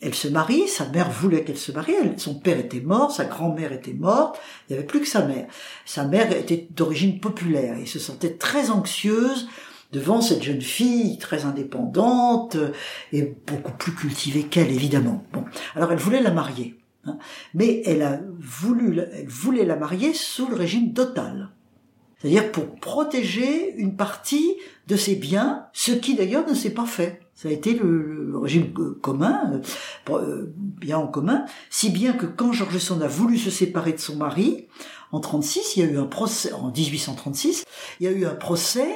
Elle 0.00 0.14
se 0.14 0.28
marie, 0.28 0.68
sa 0.68 0.88
mère 0.88 1.10
voulait 1.10 1.42
qu'elle 1.44 1.56
se 1.56 1.72
marie, 1.72 1.94
son 2.18 2.34
père 2.34 2.58
était 2.58 2.80
mort, 2.80 3.10
sa 3.10 3.24
grand-mère 3.24 3.72
était 3.72 3.94
morte, 3.94 4.38
il 4.68 4.72
n'y 4.72 4.78
avait 4.78 4.86
plus 4.86 5.00
que 5.00 5.08
sa 5.08 5.24
mère. 5.24 5.46
Sa 5.84 6.04
mère 6.04 6.30
était 6.32 6.68
d'origine 6.70 7.18
populaire 7.18 7.78
et 7.78 7.86
se 7.86 7.98
sentait 7.98 8.34
très 8.34 8.70
anxieuse 8.70 9.48
devant 9.92 10.20
cette 10.20 10.42
jeune 10.42 10.60
fille 10.60 11.16
très 11.18 11.44
indépendante 11.44 12.56
euh, 12.56 12.72
et 13.12 13.34
beaucoup 13.46 13.72
plus 13.72 13.92
cultivée 13.92 14.44
qu'elle, 14.44 14.70
évidemment. 14.70 15.24
Bon, 15.32 15.44
alors 15.74 15.92
elle 15.92 15.98
voulait 15.98 16.22
la 16.22 16.32
marier, 16.32 16.76
hein. 17.06 17.18
mais 17.54 17.82
elle 17.86 18.02
a 18.02 18.20
voulu, 18.38 18.98
elle 18.98 19.28
voulait 19.28 19.64
la 19.64 19.76
marier 19.76 20.12
sous 20.12 20.48
le 20.48 20.56
régime 20.56 20.92
total. 20.92 21.50
C'est-à-dire 22.18 22.50
pour 22.50 22.74
protéger 22.76 23.74
une 23.76 23.96
partie 23.96 24.56
de 24.86 24.96
ses 24.96 25.16
biens, 25.16 25.66
ce 25.72 25.92
qui 25.92 26.14
d'ailleurs 26.14 26.48
ne 26.48 26.54
s'est 26.54 26.70
pas 26.70 26.86
fait. 26.86 27.25
Ça 27.36 27.50
a 27.50 27.52
été 27.52 27.74
le, 27.74 28.30
le 28.30 28.38
régime 28.38 28.72
euh, 28.78 28.98
commun, 29.02 29.60
euh, 30.08 30.12
euh, 30.14 30.54
bien 30.56 30.96
en 30.96 31.06
commun, 31.06 31.44
si 31.68 31.90
bien 31.90 32.14
que 32.14 32.24
quand 32.24 32.50
George 32.52 32.78
Sand 32.78 33.02
a 33.02 33.08
voulu 33.08 33.36
se 33.36 33.50
séparer 33.50 33.92
de 33.92 33.98
son 33.98 34.16
mari, 34.16 34.68
en 35.12 35.20
36, 35.20 35.76
il 35.76 35.84
y 35.84 35.86
a 35.86 35.90
eu 35.90 35.98
un 35.98 36.06
procès, 36.06 36.54
en 36.54 36.70
1836, 36.70 37.66
il 38.00 38.04
y 38.04 38.08
a 38.08 38.12
eu 38.12 38.24
un 38.24 38.34
procès 38.34 38.88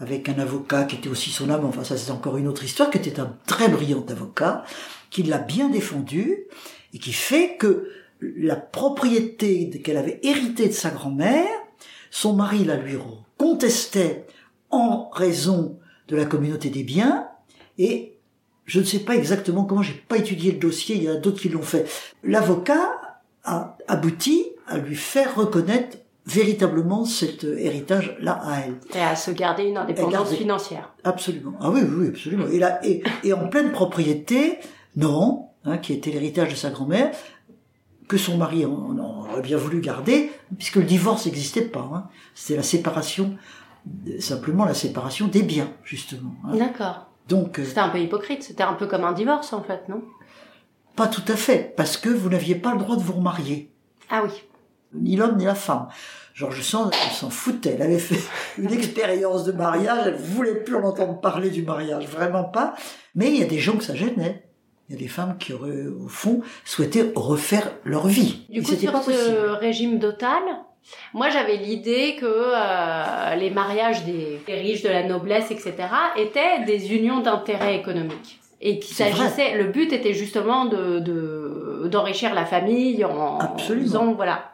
avec 0.00 0.30
un 0.30 0.38
avocat 0.38 0.84
qui 0.84 0.96
était 0.96 1.10
aussi 1.10 1.28
son 1.28 1.50
amant, 1.50 1.68
enfin 1.68 1.84
ça 1.84 1.98
c'est 1.98 2.10
encore 2.10 2.38
une 2.38 2.48
autre 2.48 2.64
histoire, 2.64 2.90
qui 2.90 2.96
était 2.96 3.20
un 3.20 3.36
très 3.46 3.68
brillant 3.68 4.04
avocat, 4.08 4.64
qui 5.10 5.22
l'a 5.22 5.38
bien 5.38 5.68
défendu, 5.68 6.46
et 6.94 6.98
qui 6.98 7.12
fait 7.12 7.58
que 7.58 7.90
la 8.22 8.56
propriété 8.56 9.68
qu'elle 9.84 9.98
avait 9.98 10.20
héritée 10.22 10.68
de 10.68 10.72
sa 10.72 10.88
grand-mère, 10.88 11.46
son 12.10 12.32
mari 12.32 12.64
la 12.64 12.76
lui 12.76 12.96
contestait 13.36 14.24
en 14.70 15.10
raison 15.10 15.78
de 16.08 16.16
la 16.16 16.24
communauté 16.24 16.70
des 16.70 16.82
biens, 16.82 17.28
et 17.78 18.12
je 18.64 18.80
ne 18.80 18.84
sais 18.84 19.00
pas 19.00 19.14
exactement 19.14 19.64
comment, 19.64 19.82
j'ai 19.82 19.94
pas 20.08 20.16
étudié 20.18 20.52
le 20.52 20.58
dossier, 20.58 20.96
il 20.96 21.02
y 21.04 21.10
en 21.10 21.14
a 21.14 21.16
d'autres 21.16 21.40
qui 21.40 21.48
l'ont 21.48 21.62
fait. 21.62 21.86
L'avocat 22.24 22.90
a 23.44 23.76
abouti 23.86 24.44
à 24.66 24.78
lui 24.78 24.96
faire 24.96 25.36
reconnaître 25.36 25.98
véritablement 26.26 27.04
cet 27.04 27.44
euh, 27.44 27.56
héritage-là 27.56 28.40
à 28.42 28.58
elle. 28.60 28.74
Et 28.94 29.00
à 29.00 29.14
se 29.14 29.30
garder 29.30 29.62
une 29.64 29.76
indépendance 29.76 30.12
garder. 30.12 30.36
financière. 30.36 30.92
Absolument. 31.04 31.52
Ah 31.60 31.70
oui, 31.70 31.82
oui, 31.88 32.08
absolument. 32.08 32.48
Et, 32.48 32.58
là, 32.58 32.84
et, 32.84 33.04
et 33.22 33.32
en 33.32 33.46
pleine 33.48 33.70
propriété, 33.70 34.58
non, 34.96 35.46
hein, 35.64 35.78
qui 35.78 35.92
était 35.92 36.10
l'héritage 36.10 36.50
de 36.50 36.56
sa 36.56 36.70
grand-mère, 36.70 37.12
que 38.08 38.16
son 38.16 38.36
mari 38.36 38.66
en, 38.66 38.72
en 38.72 39.28
aurait 39.30 39.42
bien 39.42 39.56
voulu 39.56 39.80
garder, 39.80 40.30
puisque 40.58 40.76
le 40.76 40.82
divorce 40.84 41.26
n'existait 41.26 41.62
pas. 41.62 41.88
Hein. 41.94 42.08
C'était 42.34 42.56
la 42.56 42.64
séparation, 42.64 43.36
euh, 44.08 44.20
simplement 44.20 44.64
la 44.64 44.74
séparation 44.74 45.28
des 45.28 45.42
biens, 45.42 45.70
justement. 45.84 46.34
hein. 46.44 46.56
D'accord. 46.56 47.06
Donc, 47.28 47.58
euh, 47.58 47.64
C'était 47.64 47.80
un 47.80 47.88
peu 47.88 47.98
hypocrite. 47.98 48.42
C'était 48.42 48.62
un 48.62 48.74
peu 48.74 48.86
comme 48.86 49.04
un 49.04 49.12
divorce, 49.12 49.52
en 49.52 49.62
fait, 49.62 49.88
non? 49.88 50.02
pas 50.96 51.06
tout 51.06 51.22
à 51.28 51.36
fait, 51.36 51.74
parce 51.76 51.98
que 51.98 52.08
vous 52.08 52.30
n'aviez 52.30 52.54
pas 52.54 52.72
le 52.72 52.78
droit 52.78 52.96
de 52.96 53.02
vous 53.02 53.12
remarier. 53.12 53.70
Ah 54.08 54.22
oui. 54.24 54.30
ni 54.94 55.14
l'homme 55.16 55.36
ni 55.36 55.44
la 55.44 55.54
femme. 55.54 55.88
Georges 56.32 56.62
Sand, 56.62 56.94
s'en 57.12 57.30
foutait. 57.30 57.74
Elle 57.76 57.82
avait 57.82 57.98
fait 57.98 58.20
une 58.58 58.72
expérience 58.72 59.44
de 59.44 59.52
mariage, 59.52 60.06
elle 60.06 60.16
voulait 60.16 60.54
plus 60.54 60.74
en 60.74 60.84
entendre 60.84 61.20
parler 61.20 61.50
du 61.50 61.62
mariage, 61.62 62.06
vraiment 62.06 62.44
pas. 62.44 62.74
Mais 63.14 63.28
il 63.28 63.36
y 63.38 63.42
a 63.42 63.46
des 63.46 63.58
gens 63.58 63.76
que 63.76 63.84
ça 63.84 63.94
gênait. 63.94 64.48
Il 64.88 64.94
y 64.94 64.98
a 64.98 65.00
des 65.00 65.08
femmes 65.08 65.36
qui 65.38 65.52
auraient, 65.52 65.86
au 65.86 66.08
fond, 66.08 66.42
souhaité 66.64 67.12
refaire 67.14 67.72
leur 67.84 68.06
vie. 68.06 68.46
Du 68.48 68.62
coup, 68.62 68.74
sur 68.74 68.92
pas 68.92 69.02
ce 69.02 69.10
possible. 69.10 69.48
régime 69.60 69.98
total, 69.98 70.42
moi 71.14 71.30
j'avais 71.30 71.56
l'idée 71.56 72.16
que 72.20 72.26
euh, 72.26 73.34
les 73.36 73.50
mariages 73.50 74.04
des, 74.04 74.40
des 74.46 74.54
riches, 74.54 74.82
de 74.82 74.88
la 74.88 75.02
noblesse, 75.02 75.50
etc., 75.50 75.72
étaient 76.16 76.64
des 76.64 76.94
unions 76.94 77.20
d'intérêt 77.20 77.76
économique. 77.76 78.40
Et 78.60 78.78
qu'il 78.78 78.96
s'agissait, 78.96 79.56
le 79.58 79.64
but 79.64 79.92
était 79.92 80.14
justement 80.14 80.64
de 80.64 80.98
de- 81.00 81.88
d'enrichir 81.92 82.34
la 82.34 82.44
famille 82.46 83.04
en 83.04 83.38
Absolument. 83.38 83.84
faisant, 83.86 84.12
voilà. 84.14 84.52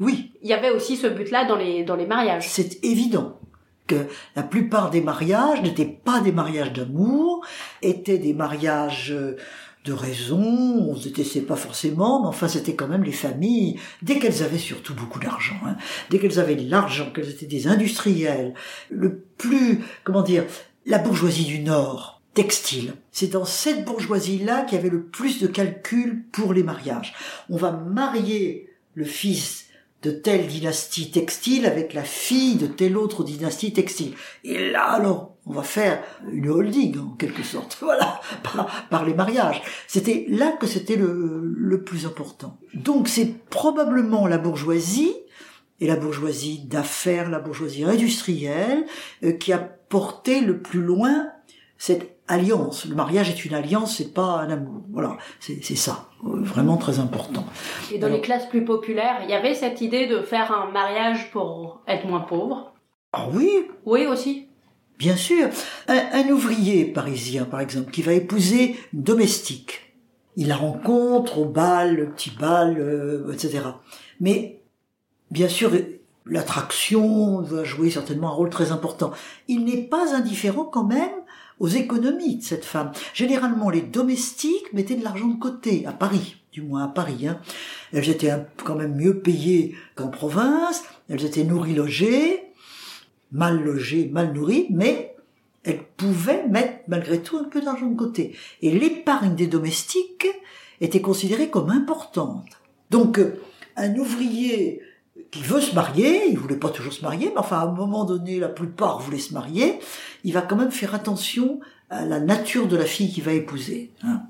Oui, 0.00 0.32
Il 0.42 0.48
y 0.48 0.54
avait 0.54 0.70
aussi 0.70 0.96
ce 0.96 1.06
but-là 1.06 1.44
dans 1.44 1.56
les 1.56 1.84
dans 1.84 1.94
les 1.96 2.06
mariages. 2.06 2.48
c'est 2.48 2.82
évident 2.84 3.38
que 3.86 4.06
la 4.36 4.42
plupart 4.42 4.88
des 4.90 5.00
mariages 5.02 5.60
n'étaient 5.60 5.84
pas 6.04 6.20
des 6.20 6.32
mariages 6.32 6.72
d'amour, 6.72 7.44
étaient 7.82 8.16
des 8.18 8.32
mariages 8.32 9.10
euh, 9.12 9.36
de 9.84 9.92
raison, 9.92 10.38
on 10.38 10.96
se 10.96 11.08
détestait 11.08 11.40
pas 11.40 11.56
forcément, 11.56 12.22
mais 12.22 12.28
enfin 12.28 12.46
c'était 12.48 12.74
quand 12.74 12.86
même 12.86 13.02
les 13.02 13.12
familles, 13.12 13.78
dès 14.00 14.18
qu'elles 14.18 14.42
avaient 14.42 14.58
surtout 14.58 14.94
beaucoup 14.94 15.18
d'argent, 15.18 15.56
hein, 15.66 15.76
dès 16.10 16.18
qu'elles 16.18 16.38
avaient 16.38 16.54
de 16.54 16.70
l'argent, 16.70 17.10
qu'elles 17.12 17.30
étaient 17.30 17.46
des 17.46 17.66
industriels, 17.66 18.54
le 18.90 19.24
plus, 19.38 19.80
comment 20.04 20.22
dire, 20.22 20.44
la 20.86 20.98
bourgeoisie 20.98 21.44
du 21.44 21.60
Nord, 21.60 22.22
textile. 22.34 22.94
C'est 23.10 23.32
dans 23.32 23.44
cette 23.44 23.84
bourgeoisie-là 23.84 24.62
qu'il 24.62 24.76
y 24.76 24.80
avait 24.80 24.88
le 24.88 25.02
plus 25.02 25.40
de 25.40 25.46
calculs 25.46 26.24
pour 26.32 26.52
les 26.52 26.62
mariages. 26.62 27.14
On 27.50 27.56
va 27.56 27.72
marier 27.72 28.70
le 28.94 29.04
fils 29.04 29.66
de 30.02 30.10
telle 30.10 30.46
dynastie 30.46 31.10
textile 31.10 31.66
avec 31.66 31.94
la 31.94 32.02
fille 32.02 32.56
de 32.56 32.66
telle 32.66 32.96
autre 32.96 33.22
dynastie 33.24 33.72
textile. 33.72 34.14
Et 34.44 34.70
là, 34.70 34.84
alors, 34.84 35.31
on 35.46 35.52
va 35.52 35.62
faire 35.62 36.02
une 36.30 36.48
holding, 36.48 36.98
en 36.98 37.16
quelque 37.16 37.42
sorte. 37.42 37.76
Voilà, 37.80 38.20
par, 38.42 38.66
par 38.90 39.04
les 39.04 39.14
mariages. 39.14 39.60
C'était 39.88 40.24
là 40.28 40.52
que 40.52 40.66
c'était 40.66 40.96
le, 40.96 41.40
le 41.56 41.82
plus 41.82 42.06
important. 42.06 42.58
Donc, 42.74 43.08
c'est 43.08 43.44
probablement 43.50 44.26
la 44.26 44.38
bourgeoisie, 44.38 45.14
et 45.80 45.86
la 45.88 45.96
bourgeoisie 45.96 46.60
d'affaires, 46.66 47.28
la 47.28 47.40
bourgeoisie 47.40 47.84
industrielle, 47.84 48.84
euh, 49.24 49.32
qui 49.32 49.52
a 49.52 49.58
porté 49.58 50.40
le 50.40 50.60
plus 50.60 50.80
loin 50.80 51.26
cette 51.76 52.16
alliance. 52.28 52.86
Le 52.86 52.94
mariage 52.94 53.28
est 53.30 53.44
une 53.44 53.52
alliance, 53.54 53.96
c'est 53.96 54.14
pas 54.14 54.38
un 54.42 54.48
amour. 54.50 54.82
Voilà, 54.92 55.16
c'est 55.40 55.58
c'est 55.64 55.74
ça, 55.74 56.08
euh, 56.24 56.38
vraiment 56.40 56.76
très 56.76 57.00
important. 57.00 57.44
Et 57.92 57.98
dans 57.98 58.06
Alors- 58.06 58.18
les 58.18 58.22
classes 58.22 58.48
plus 58.48 58.64
populaires, 58.64 59.22
il 59.24 59.30
y 59.30 59.34
avait 59.34 59.54
cette 59.54 59.80
idée 59.80 60.06
de 60.06 60.22
faire 60.22 60.52
un 60.52 60.70
mariage 60.70 61.32
pour 61.32 61.80
être 61.88 62.06
moins 62.06 62.20
pauvre? 62.20 62.72
Ah 63.12 63.26
oui, 63.32 63.66
Oui 63.84 64.06
aussi. 64.06 64.46
Bien 65.02 65.16
sûr, 65.16 65.48
un, 65.88 66.28
ouvrier 66.28 66.84
parisien, 66.84 67.44
par 67.44 67.58
exemple, 67.58 67.90
qui 67.90 68.02
va 68.02 68.12
épouser 68.12 68.76
une 68.94 69.02
domestique, 69.02 69.96
il 70.36 70.46
la 70.46 70.54
rencontre 70.54 71.38
au 71.38 71.44
bal, 71.44 71.96
le 71.96 72.10
petit 72.10 72.30
bal, 72.30 72.76
euh, 72.78 73.32
etc. 73.32 73.64
Mais 74.20 74.60
bien 75.32 75.48
sûr, 75.48 75.72
l'attraction 76.24 77.40
va 77.40 77.64
jouer 77.64 77.90
certainement 77.90 78.28
un 78.28 78.34
rôle 78.34 78.50
très 78.50 78.70
important. 78.70 79.10
Il 79.48 79.64
n'est 79.64 79.82
pas 79.82 80.14
indifférent 80.14 80.66
quand 80.66 80.84
même 80.84 81.10
aux 81.58 81.66
économies 81.66 82.36
de 82.36 82.44
cette 82.44 82.64
femme. 82.64 82.92
Généralement, 83.12 83.70
les 83.70 83.82
domestiques 83.82 84.72
mettaient 84.72 84.94
de 84.94 85.02
l'argent 85.02 85.26
de 85.26 85.40
côté, 85.40 85.84
à 85.84 85.92
Paris, 85.92 86.36
du 86.52 86.62
moins 86.62 86.84
à 86.84 86.88
Paris. 86.88 87.26
Hein. 87.26 87.40
Elles 87.92 88.08
étaient 88.08 88.32
quand 88.62 88.76
même 88.76 88.94
mieux 88.94 89.18
payées 89.18 89.74
qu'en 89.96 90.10
province, 90.10 90.84
elles 91.08 91.24
étaient 91.24 91.42
nourries, 91.42 91.74
logées, 91.74 92.51
mal 93.32 93.62
logées, 93.62 94.08
mal 94.12 94.32
nourries, 94.32 94.66
mais 94.70 95.16
elles 95.64 95.82
pouvaient 95.96 96.46
mettre 96.48 96.80
malgré 96.88 97.20
tout 97.22 97.38
un 97.38 97.44
peu 97.44 97.60
d'argent 97.60 97.86
de 97.86 97.96
côté. 97.96 98.36
Et 98.62 98.70
l'épargne 98.70 99.34
des 99.34 99.46
domestiques 99.46 100.26
était 100.80 101.00
considérée 101.00 101.50
comme 101.50 101.70
importante. 101.70 102.60
Donc, 102.90 103.18
euh, 103.18 103.40
un 103.76 103.94
ouvrier 103.96 104.80
qui 105.30 105.42
veut 105.42 105.60
se 105.60 105.74
marier, 105.74 106.28
il 106.28 106.38
voulait 106.38 106.56
pas 106.56 106.70
toujours 106.70 106.92
se 106.92 107.02
marier, 107.02 107.30
mais 107.32 107.38
enfin, 107.38 107.58
à 107.58 107.64
un 107.64 107.72
moment 107.72 108.04
donné, 108.04 108.38
la 108.38 108.48
plupart 108.48 108.98
voulaient 108.98 109.18
se 109.18 109.32
marier, 109.32 109.78
il 110.24 110.32
va 110.32 110.42
quand 110.42 110.56
même 110.56 110.70
faire 110.70 110.94
attention 110.94 111.60
à 111.90 112.04
la 112.04 112.20
nature 112.20 112.68
de 112.68 112.76
la 112.76 112.84
fille 112.84 113.12
qu'il 113.12 113.22
va 113.22 113.32
épouser. 113.32 113.90
hein. 114.02 114.22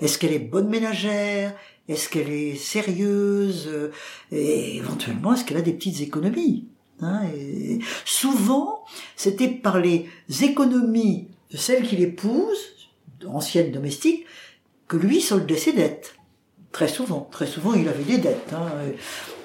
Est-ce 0.00 0.18
qu'elle 0.18 0.32
est 0.32 0.38
bonne 0.38 0.68
ménagère? 0.68 1.54
Est-ce 1.88 2.08
qu'elle 2.08 2.30
est 2.30 2.56
sérieuse? 2.56 3.70
Et 4.32 4.76
éventuellement, 4.76 5.34
est-ce 5.34 5.44
qu'elle 5.44 5.58
a 5.58 5.62
des 5.62 5.72
petites 5.72 6.00
économies? 6.00 6.66
Hein 7.02 7.22
et 7.34 7.78
Souvent, 8.04 8.84
c'était 9.16 9.48
par 9.48 9.80
les 9.80 10.08
économies 10.42 11.28
de 11.50 11.56
celle 11.56 11.82
qu'il 11.82 12.00
épouse, 12.00 12.58
ancienne 13.26 13.72
domestique, 13.72 14.26
que 14.88 14.96
lui 14.96 15.20
soldait 15.20 15.56
ses 15.56 15.72
dettes. 15.72 16.14
Très 16.72 16.88
souvent, 16.88 17.28
très 17.32 17.46
souvent, 17.46 17.74
il 17.74 17.88
avait 17.88 18.04
des 18.04 18.18
dettes. 18.18 18.52
Hein, 18.52 18.68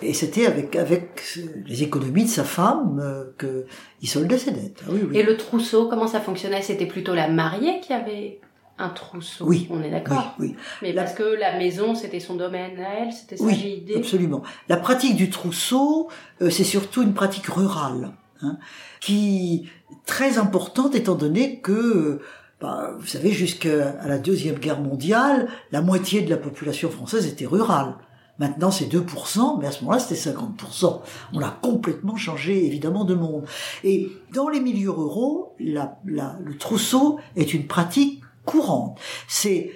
et 0.02 0.14
c'était 0.14 0.46
avec 0.46 1.40
les 1.66 1.84
économies 1.84 2.26
de 2.26 2.30
sa 2.30 2.44
femme 2.44 3.00
euh, 3.04 3.24
que 3.38 3.66
il 4.02 4.08
soldait 4.08 4.38
ses 4.38 4.52
dettes. 4.52 4.84
Ah. 4.88 4.92
Et 5.14 5.24
le 5.24 5.36
trousseau, 5.36 5.88
comment 5.88 6.08
ça 6.08 6.22
fonctionnait? 6.22 6.62
C'était 6.62 6.86
plutôt 6.86 7.16
la 7.16 7.28
mariée 7.28 7.80
qui 7.80 7.94
avait 7.94 8.40
un 8.78 8.90
trousseau. 8.90 9.46
Oui, 9.46 9.68
on 9.72 9.82
est 9.82 9.90
d'accord. 9.90 10.36
Oui, 10.40 10.48
oui. 10.50 10.56
Mais 10.82 10.92
La- 10.92 11.04
parce 11.04 11.16
que 11.16 11.24
la 11.24 11.58
maison, 11.58 11.96
c'était 11.96 12.20
son 12.20 12.36
domaine 12.36 12.78
à 12.80 13.00
elle, 13.02 13.14
c'était 13.14 13.38
sa 13.38 13.44
Oui, 13.46 13.54
idée. 13.82 13.96
absolument. 13.96 14.44
La 14.70 14.78
pratique 14.78 15.16
du 15.16 15.30
trousseau, 15.30 16.10
euh, 16.42 16.50
c'est 16.50 16.64
surtout 16.66 17.02
une 17.02 17.14
pratique 17.14 17.48
rurale, 17.48 18.12
hein, 18.42 18.58
qui 19.02 19.70
très 20.06 20.38
importante 20.38 20.94
étant 20.96 21.16
donné 21.16 21.60
que, 21.62 22.20
bah, 22.62 22.92
vous 23.00 23.08
savez, 23.08 23.32
jusqu'à 23.32 23.96
la 24.06 24.18
deuxième 24.18 24.56
guerre 24.60 24.82
mondiale, 24.82 25.48
la 25.72 25.82
moitié 25.82 26.22
de 26.22 26.30
la 26.30 26.38
population 26.38 26.90
française 26.90 27.28
était 27.28 27.46
rurale. 27.46 27.96
Maintenant, 28.38 28.70
c'est 28.70 28.86
2%, 28.86 29.58
mais 29.62 29.68
à 29.68 29.72
ce 29.72 29.80
moment-là, 29.86 30.00
c'était 30.00 30.20
50%. 30.20 31.02
On 31.32 31.40
a 31.42 31.50
complètement 31.62 32.18
changé, 32.18 32.66
évidemment, 32.66 33.06
de 33.06 33.16
monde. 33.16 33.46
Et 33.86 34.12
dans 34.34 34.50
les 34.50 34.60
milieux 34.60 34.90
ruraux, 34.92 35.56
la, 35.58 35.98
la- 36.06 36.36
le 36.44 36.58
trousseau 36.58 37.18
est 37.38 37.54
une 37.54 37.66
pratique 37.66 38.22
courante. 38.46 39.00
C'est 39.28 39.72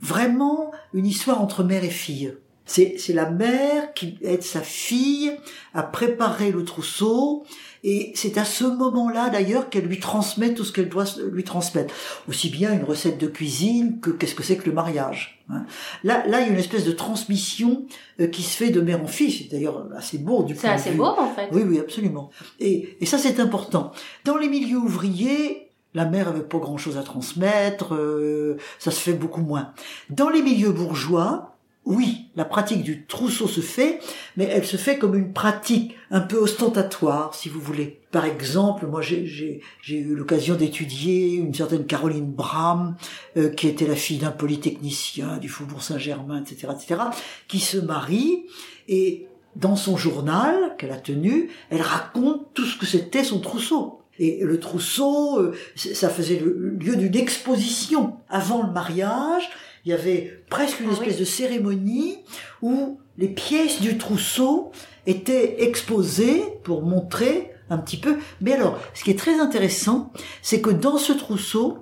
vraiment 0.00 0.70
une 0.94 1.06
histoire 1.06 1.40
entre 1.40 1.64
mère 1.64 1.84
et 1.84 1.90
fille. 1.90 2.34
C'est, 2.68 2.96
c'est 2.98 3.12
la 3.12 3.30
mère 3.30 3.94
qui 3.94 4.18
aide 4.22 4.42
sa 4.42 4.60
fille 4.60 5.30
à 5.72 5.84
préparer 5.84 6.50
le 6.50 6.64
trousseau 6.64 7.44
et 7.84 8.10
c'est 8.16 8.38
à 8.38 8.44
ce 8.44 8.64
moment-là 8.64 9.28
d'ailleurs 9.30 9.70
qu'elle 9.70 9.84
lui 9.84 10.00
transmet 10.00 10.52
tout 10.52 10.64
ce 10.64 10.72
qu'elle 10.72 10.88
doit 10.88 11.04
lui 11.30 11.44
transmettre. 11.44 11.94
Aussi 12.28 12.48
bien 12.50 12.72
une 12.72 12.82
recette 12.82 13.18
de 13.18 13.28
cuisine 13.28 14.00
que 14.00 14.10
qu'est-ce 14.10 14.34
que 14.34 14.42
c'est 14.42 14.56
que 14.56 14.66
le 14.68 14.72
mariage. 14.74 15.44
hein. 15.48 15.64
Là, 16.02 16.26
là, 16.26 16.40
il 16.40 16.46
y 16.48 16.50
a 16.50 16.52
une 16.52 16.58
espèce 16.58 16.84
de 16.84 16.90
transmission 16.90 17.86
euh, 18.20 18.26
qui 18.26 18.42
se 18.42 18.56
fait 18.56 18.70
de 18.70 18.80
mère 18.80 19.00
en 19.00 19.06
fille. 19.06 19.30
C'est 19.30 19.48
d'ailleurs 19.54 19.86
assez 19.96 20.18
beau 20.18 20.42
du 20.42 20.54
C'est 20.56 20.62
point 20.62 20.70
de 20.70 20.74
assez 20.74 20.90
beau 20.90 21.04
en 21.04 21.32
fait. 21.32 21.48
oui, 21.52 21.62
oui, 21.64 21.78
absolument. 21.78 22.30
Et, 22.58 22.96
et 23.00 23.06
ça, 23.06 23.16
c'est 23.18 23.38
important. 23.38 23.92
Dans 24.24 24.36
les 24.38 24.48
milieux 24.48 24.78
ouvriers, 24.78 25.65
la 25.96 26.04
mère 26.04 26.28
avait 26.28 26.42
pas 26.42 26.58
grand-chose 26.58 26.98
à 26.98 27.02
transmettre, 27.02 27.94
euh, 27.94 28.58
ça 28.78 28.90
se 28.90 29.00
fait 29.00 29.14
beaucoup 29.14 29.40
moins. 29.40 29.72
Dans 30.10 30.28
les 30.28 30.42
milieux 30.42 30.70
bourgeois, 30.70 31.56
oui, 31.86 32.26
la 32.36 32.44
pratique 32.44 32.82
du 32.82 33.06
trousseau 33.06 33.48
se 33.48 33.60
fait, 33.60 34.00
mais 34.36 34.44
elle 34.44 34.66
se 34.66 34.76
fait 34.76 34.98
comme 34.98 35.14
une 35.14 35.32
pratique 35.32 35.94
un 36.10 36.20
peu 36.20 36.36
ostentatoire, 36.36 37.34
si 37.34 37.48
vous 37.48 37.60
voulez. 37.60 38.00
Par 38.10 38.26
exemple, 38.26 38.86
moi, 38.86 39.00
j'ai- 39.00 39.62
eu 39.88 40.14
l'occasion 40.14 40.54
d'étudier 40.54 41.32
une 41.34 41.54
certaine 41.54 41.86
Caroline 41.86 42.30
Bram, 42.30 42.96
euh, 43.38 43.48
qui 43.48 43.66
était 43.66 43.86
la 43.86 43.96
fille 43.96 44.18
d'un 44.18 44.32
polytechnicien 44.32 45.38
du 45.38 45.48
Faubourg 45.48 45.82
Saint-Germain, 45.82 46.42
etc., 46.42 46.72
etc., 46.74 47.00
qui 47.48 47.58
se 47.60 47.78
marie 47.78 48.44
et 48.86 49.28
dans 49.54 49.76
son 49.76 49.96
journal 49.96 50.74
qu'elle 50.76 50.92
a 50.92 50.98
tenu, 50.98 51.48
elle 51.70 51.80
raconte 51.80 52.52
tout 52.52 52.66
ce 52.66 52.76
que 52.76 52.84
c'était 52.84 53.24
son 53.24 53.40
trousseau. 53.40 54.02
Et 54.18 54.40
le 54.42 54.58
trousseau, 54.60 55.38
euh, 55.38 55.54
ça 55.74 56.08
faisait 56.08 56.38
le 56.38 56.70
lieu 56.70 56.96
d'une 56.96 57.16
exposition. 57.16 58.14
Avant 58.28 58.62
le 58.66 58.72
mariage, 58.72 59.48
il 59.84 59.90
y 59.90 59.92
avait 59.92 60.42
presque 60.50 60.80
une 60.80 60.88
Ah 60.90 60.92
espèce 60.92 61.14
oui. 61.14 61.20
de 61.20 61.24
cérémonie 61.24 62.18
où 62.62 62.98
les 63.18 63.28
pièces 63.28 63.80
du 63.80 63.98
trousseau 63.98 64.72
étaient 65.06 65.62
exposées 65.64 66.42
pour 66.64 66.82
montrer 66.82 67.50
un 67.70 67.78
petit 67.78 67.96
peu. 67.96 68.16
Mais 68.40 68.52
alors, 68.52 68.78
ce 68.94 69.04
qui 69.04 69.10
est 69.10 69.18
très 69.18 69.38
intéressant, 69.38 70.12
c'est 70.42 70.60
que 70.60 70.70
dans 70.70 70.98
ce 70.98 71.12
trousseau, 71.12 71.78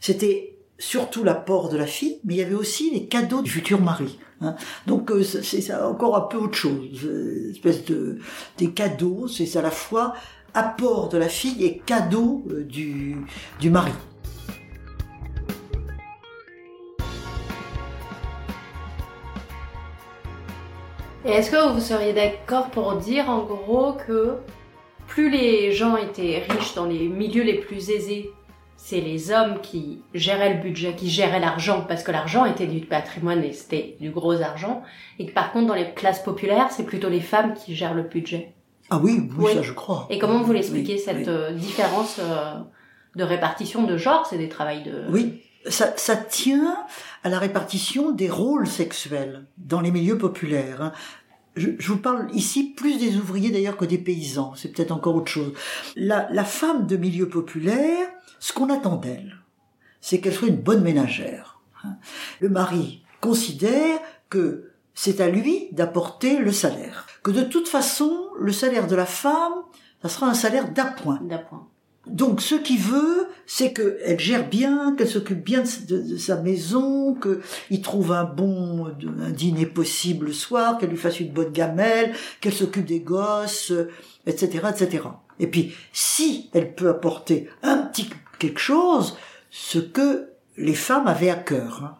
c'était 0.00 0.56
surtout 0.78 1.24
l'apport 1.24 1.68
de 1.68 1.76
la 1.76 1.86
fille, 1.86 2.20
mais 2.24 2.34
il 2.34 2.36
y 2.38 2.42
avait 2.42 2.54
aussi 2.54 2.90
les 2.92 3.06
cadeaux 3.06 3.42
du 3.42 3.50
futur 3.50 3.80
mari. 3.80 4.18
hein. 4.40 4.54
Donc 4.86 5.10
euh, 5.10 5.24
c'est 5.24 5.74
encore 5.74 6.16
un 6.16 6.20
peu 6.20 6.36
autre 6.36 6.54
chose, 6.56 7.00
euh, 7.04 7.46
une 7.46 7.50
espèce 7.50 7.84
de 7.84 8.18
des 8.58 8.70
cadeaux, 8.70 9.26
c'est 9.26 9.56
à 9.56 9.62
la 9.62 9.72
fois 9.72 10.14
apport 10.54 11.08
de 11.08 11.18
la 11.18 11.28
fille 11.28 11.64
et 11.64 11.78
cadeau 11.78 12.44
euh, 12.50 12.64
du 12.64 13.16
du 13.60 13.70
mari. 13.70 13.92
Et 21.24 21.32
est-ce 21.32 21.50
que 21.50 21.72
vous 21.72 21.80
seriez 21.80 22.14
d'accord 22.14 22.70
pour 22.70 22.94
dire 22.96 23.28
en 23.28 23.42
gros 23.42 23.92
que 23.92 24.36
plus 25.06 25.30
les 25.30 25.72
gens 25.72 25.96
étaient 25.96 26.44
riches 26.48 26.74
dans 26.74 26.86
les 26.86 27.08
milieux 27.08 27.42
les 27.42 27.58
plus 27.58 27.90
aisés, 27.90 28.30
c'est 28.76 29.00
les 29.00 29.32
hommes 29.32 29.60
qui 29.60 30.00
géraient 30.14 30.54
le 30.54 30.60
budget, 30.62 30.94
qui 30.94 31.10
géraient 31.10 31.40
l'argent, 31.40 31.84
parce 31.86 32.02
que 32.02 32.12
l'argent 32.12 32.46
était 32.46 32.66
du 32.66 32.80
patrimoine 32.80 33.42
et 33.42 33.52
c'était 33.52 33.96
du 34.00 34.10
gros 34.10 34.40
argent, 34.40 34.82
et 35.18 35.26
que 35.26 35.32
par 35.32 35.52
contre 35.52 35.66
dans 35.66 35.74
les 35.74 35.92
classes 35.92 36.22
populaires, 36.22 36.70
c'est 36.70 36.86
plutôt 36.86 37.08
les 37.08 37.20
femmes 37.20 37.54
qui 37.54 37.74
gèrent 37.74 37.94
le 37.94 38.04
budget? 38.04 38.54
Ah 38.90 38.98
oui, 39.02 39.28
oui, 39.36 39.44
Oui. 39.46 39.54
ça 39.54 39.62
je 39.62 39.72
crois. 39.72 40.06
Et 40.10 40.18
comment 40.18 40.42
vous 40.42 40.52
l'expliquez 40.52 40.94
oui, 40.94 40.98
cette 41.04 41.16
oui. 41.18 41.24
euh, 41.28 41.52
différence 41.52 42.18
euh, 42.20 42.54
de 43.16 43.24
répartition 43.24 43.84
de 43.84 43.96
genre? 43.96 44.26
C'est 44.26 44.38
des 44.38 44.48
travails 44.48 44.82
de... 44.84 45.04
Oui, 45.10 45.42
ça, 45.68 45.92
ça 45.96 46.16
tient 46.16 46.76
à 47.24 47.28
la 47.28 47.38
répartition 47.38 48.12
des 48.12 48.30
rôles 48.30 48.66
sexuels 48.66 49.46
dans 49.58 49.80
les 49.80 49.90
milieux 49.90 50.16
populaires. 50.18 50.80
hein. 50.82 50.92
Je, 51.56 51.70
je 51.78 51.88
vous 51.92 51.98
parle 51.98 52.28
ici 52.34 52.72
plus 52.76 52.98
des 52.98 53.16
ouvriers 53.16 53.50
d'ailleurs 53.50 53.76
que 53.76 53.84
des 53.84 53.98
paysans. 53.98 54.54
C'est 54.54 54.68
peut-être 54.72 54.92
encore 54.92 55.16
autre 55.16 55.30
chose. 55.30 55.52
La, 55.96 56.28
la 56.30 56.44
femme 56.44 56.86
de 56.86 56.96
milieu 56.96 57.28
populaire, 57.28 58.08
ce 58.38 58.52
qu'on 58.52 58.70
attend 58.72 58.96
d'elle, 58.96 59.36
c'est 60.00 60.20
qu'elle 60.20 60.32
soit 60.34 60.48
une 60.48 60.56
bonne 60.62 60.82
ménagère. 60.82 61.60
hein. 61.84 61.96
Le 62.40 62.48
mari 62.48 63.02
considère 63.20 63.98
que 64.30 64.70
c'est 65.00 65.20
à 65.20 65.28
lui 65.28 65.68
d'apporter 65.70 66.38
le 66.38 66.50
salaire. 66.50 67.06
Que 67.22 67.30
de 67.30 67.42
toute 67.44 67.68
façon, 67.68 68.12
le 68.40 68.50
salaire 68.50 68.88
de 68.88 68.96
la 68.96 69.06
femme, 69.06 69.52
ça 70.02 70.08
sera 70.08 70.26
un 70.26 70.34
salaire 70.34 70.72
d'appoint. 70.72 71.20
d'appoint. 71.22 71.68
Donc, 72.08 72.40
ce 72.40 72.56
qu'il 72.56 72.80
veut, 72.80 73.28
c'est 73.46 73.72
qu'elle 73.72 74.18
gère 74.18 74.48
bien, 74.48 74.96
qu'elle 74.96 75.06
s'occupe 75.08 75.44
bien 75.44 75.62
de, 75.62 75.86
de- 75.96 76.02
de 76.12 76.16
sa 76.16 76.36
maison, 76.40 77.14
qu'il 77.14 77.80
trouve 77.80 78.10
un 78.10 78.24
bon 78.24 78.86
un 78.86 79.30
dîner 79.30 79.66
possible 79.66 80.26
le 80.26 80.32
soir, 80.32 80.78
qu'elle 80.78 80.90
lui 80.90 80.96
fasse 80.96 81.20
une 81.20 81.32
bonne 81.32 81.52
gamelle, 81.52 82.12
qu'elle 82.40 82.54
s'occupe 82.54 82.86
des 82.86 83.00
gosses, 83.00 83.70
euh, 83.70 83.90
etc., 84.26 84.66
etc. 84.70 85.04
Et 85.38 85.46
puis, 85.46 85.74
si 85.92 86.50
elle 86.54 86.74
peut 86.74 86.88
apporter 86.88 87.48
un 87.62 87.76
petit 87.76 88.10
quelque 88.40 88.58
chose, 88.60 89.16
ce 89.50 89.78
que 89.78 90.30
les 90.56 90.74
femmes 90.74 91.06
avaient 91.06 91.30
à 91.30 91.36
cœur, 91.36 91.82
hein, 91.84 91.94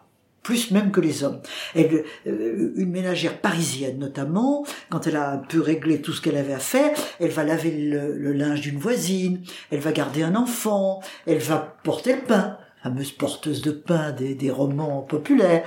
plus 0.48 0.70
même 0.70 0.90
que 0.90 1.02
les 1.02 1.24
hommes. 1.24 1.42
Elle, 1.74 2.04
euh, 2.26 2.72
une 2.74 2.90
ménagère 2.90 3.38
parisienne 3.38 3.98
notamment, 3.98 4.64
quand 4.88 5.06
elle 5.06 5.16
a 5.16 5.32
un 5.32 5.36
peu 5.36 5.60
réglé 5.60 6.00
tout 6.00 6.14
ce 6.14 6.22
qu'elle 6.22 6.38
avait 6.38 6.54
à 6.54 6.58
faire, 6.58 6.96
elle 7.20 7.28
va 7.28 7.44
laver 7.44 7.70
le, 7.70 8.16
le 8.16 8.32
linge 8.32 8.62
d'une 8.62 8.78
voisine, 8.78 9.42
elle 9.70 9.80
va 9.80 9.92
garder 9.92 10.22
un 10.22 10.34
enfant, 10.34 11.02
elle 11.26 11.36
va 11.36 11.76
porter 11.84 12.14
le 12.14 12.22
pain, 12.22 12.56
fameuse 12.82 13.12
porteuse 13.12 13.60
de 13.60 13.72
pain 13.72 14.12
des, 14.12 14.34
des 14.34 14.50
romans 14.50 15.02
populaires, 15.02 15.66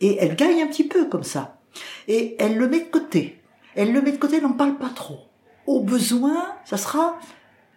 et 0.00 0.16
elle 0.18 0.34
gagne 0.34 0.62
un 0.62 0.68
petit 0.68 0.88
peu 0.88 1.10
comme 1.10 1.24
ça. 1.24 1.58
Et 2.08 2.34
elle 2.38 2.56
le 2.56 2.68
met 2.68 2.80
de 2.80 2.90
côté. 2.90 3.42
Elle 3.74 3.92
le 3.92 4.00
met 4.00 4.12
de 4.12 4.16
côté, 4.16 4.36
elle 4.36 4.44
n'en 4.44 4.52
parle 4.52 4.78
pas 4.78 4.92
trop. 4.94 5.18
Au 5.66 5.80
besoin, 5.80 6.46
ça 6.64 6.78
sera 6.78 7.18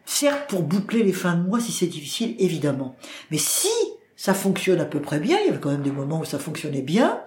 certes 0.05 0.49
pour 0.49 0.61
boucler 0.61 1.03
les 1.03 1.11
fins 1.11 1.35
de 1.35 1.45
mois 1.45 1.59
si 1.59 1.73
c'est 1.73 1.85
difficile, 1.87 2.33
évidemment. 2.39 2.95
Mais 3.29 3.39
si 3.39 3.67
ça 4.25 4.33
fonctionne 4.33 4.81
à 4.81 4.85
peu 4.85 4.99
près 4.99 5.19
bien, 5.19 5.37
il 5.41 5.45
y 5.45 5.49
avait 5.49 5.59
quand 5.59 5.69
même 5.69 5.83
des 5.83 5.91
moments 5.91 6.19
où 6.21 6.25
ça 6.25 6.39
fonctionnait 6.39 6.81
bien, 6.81 7.21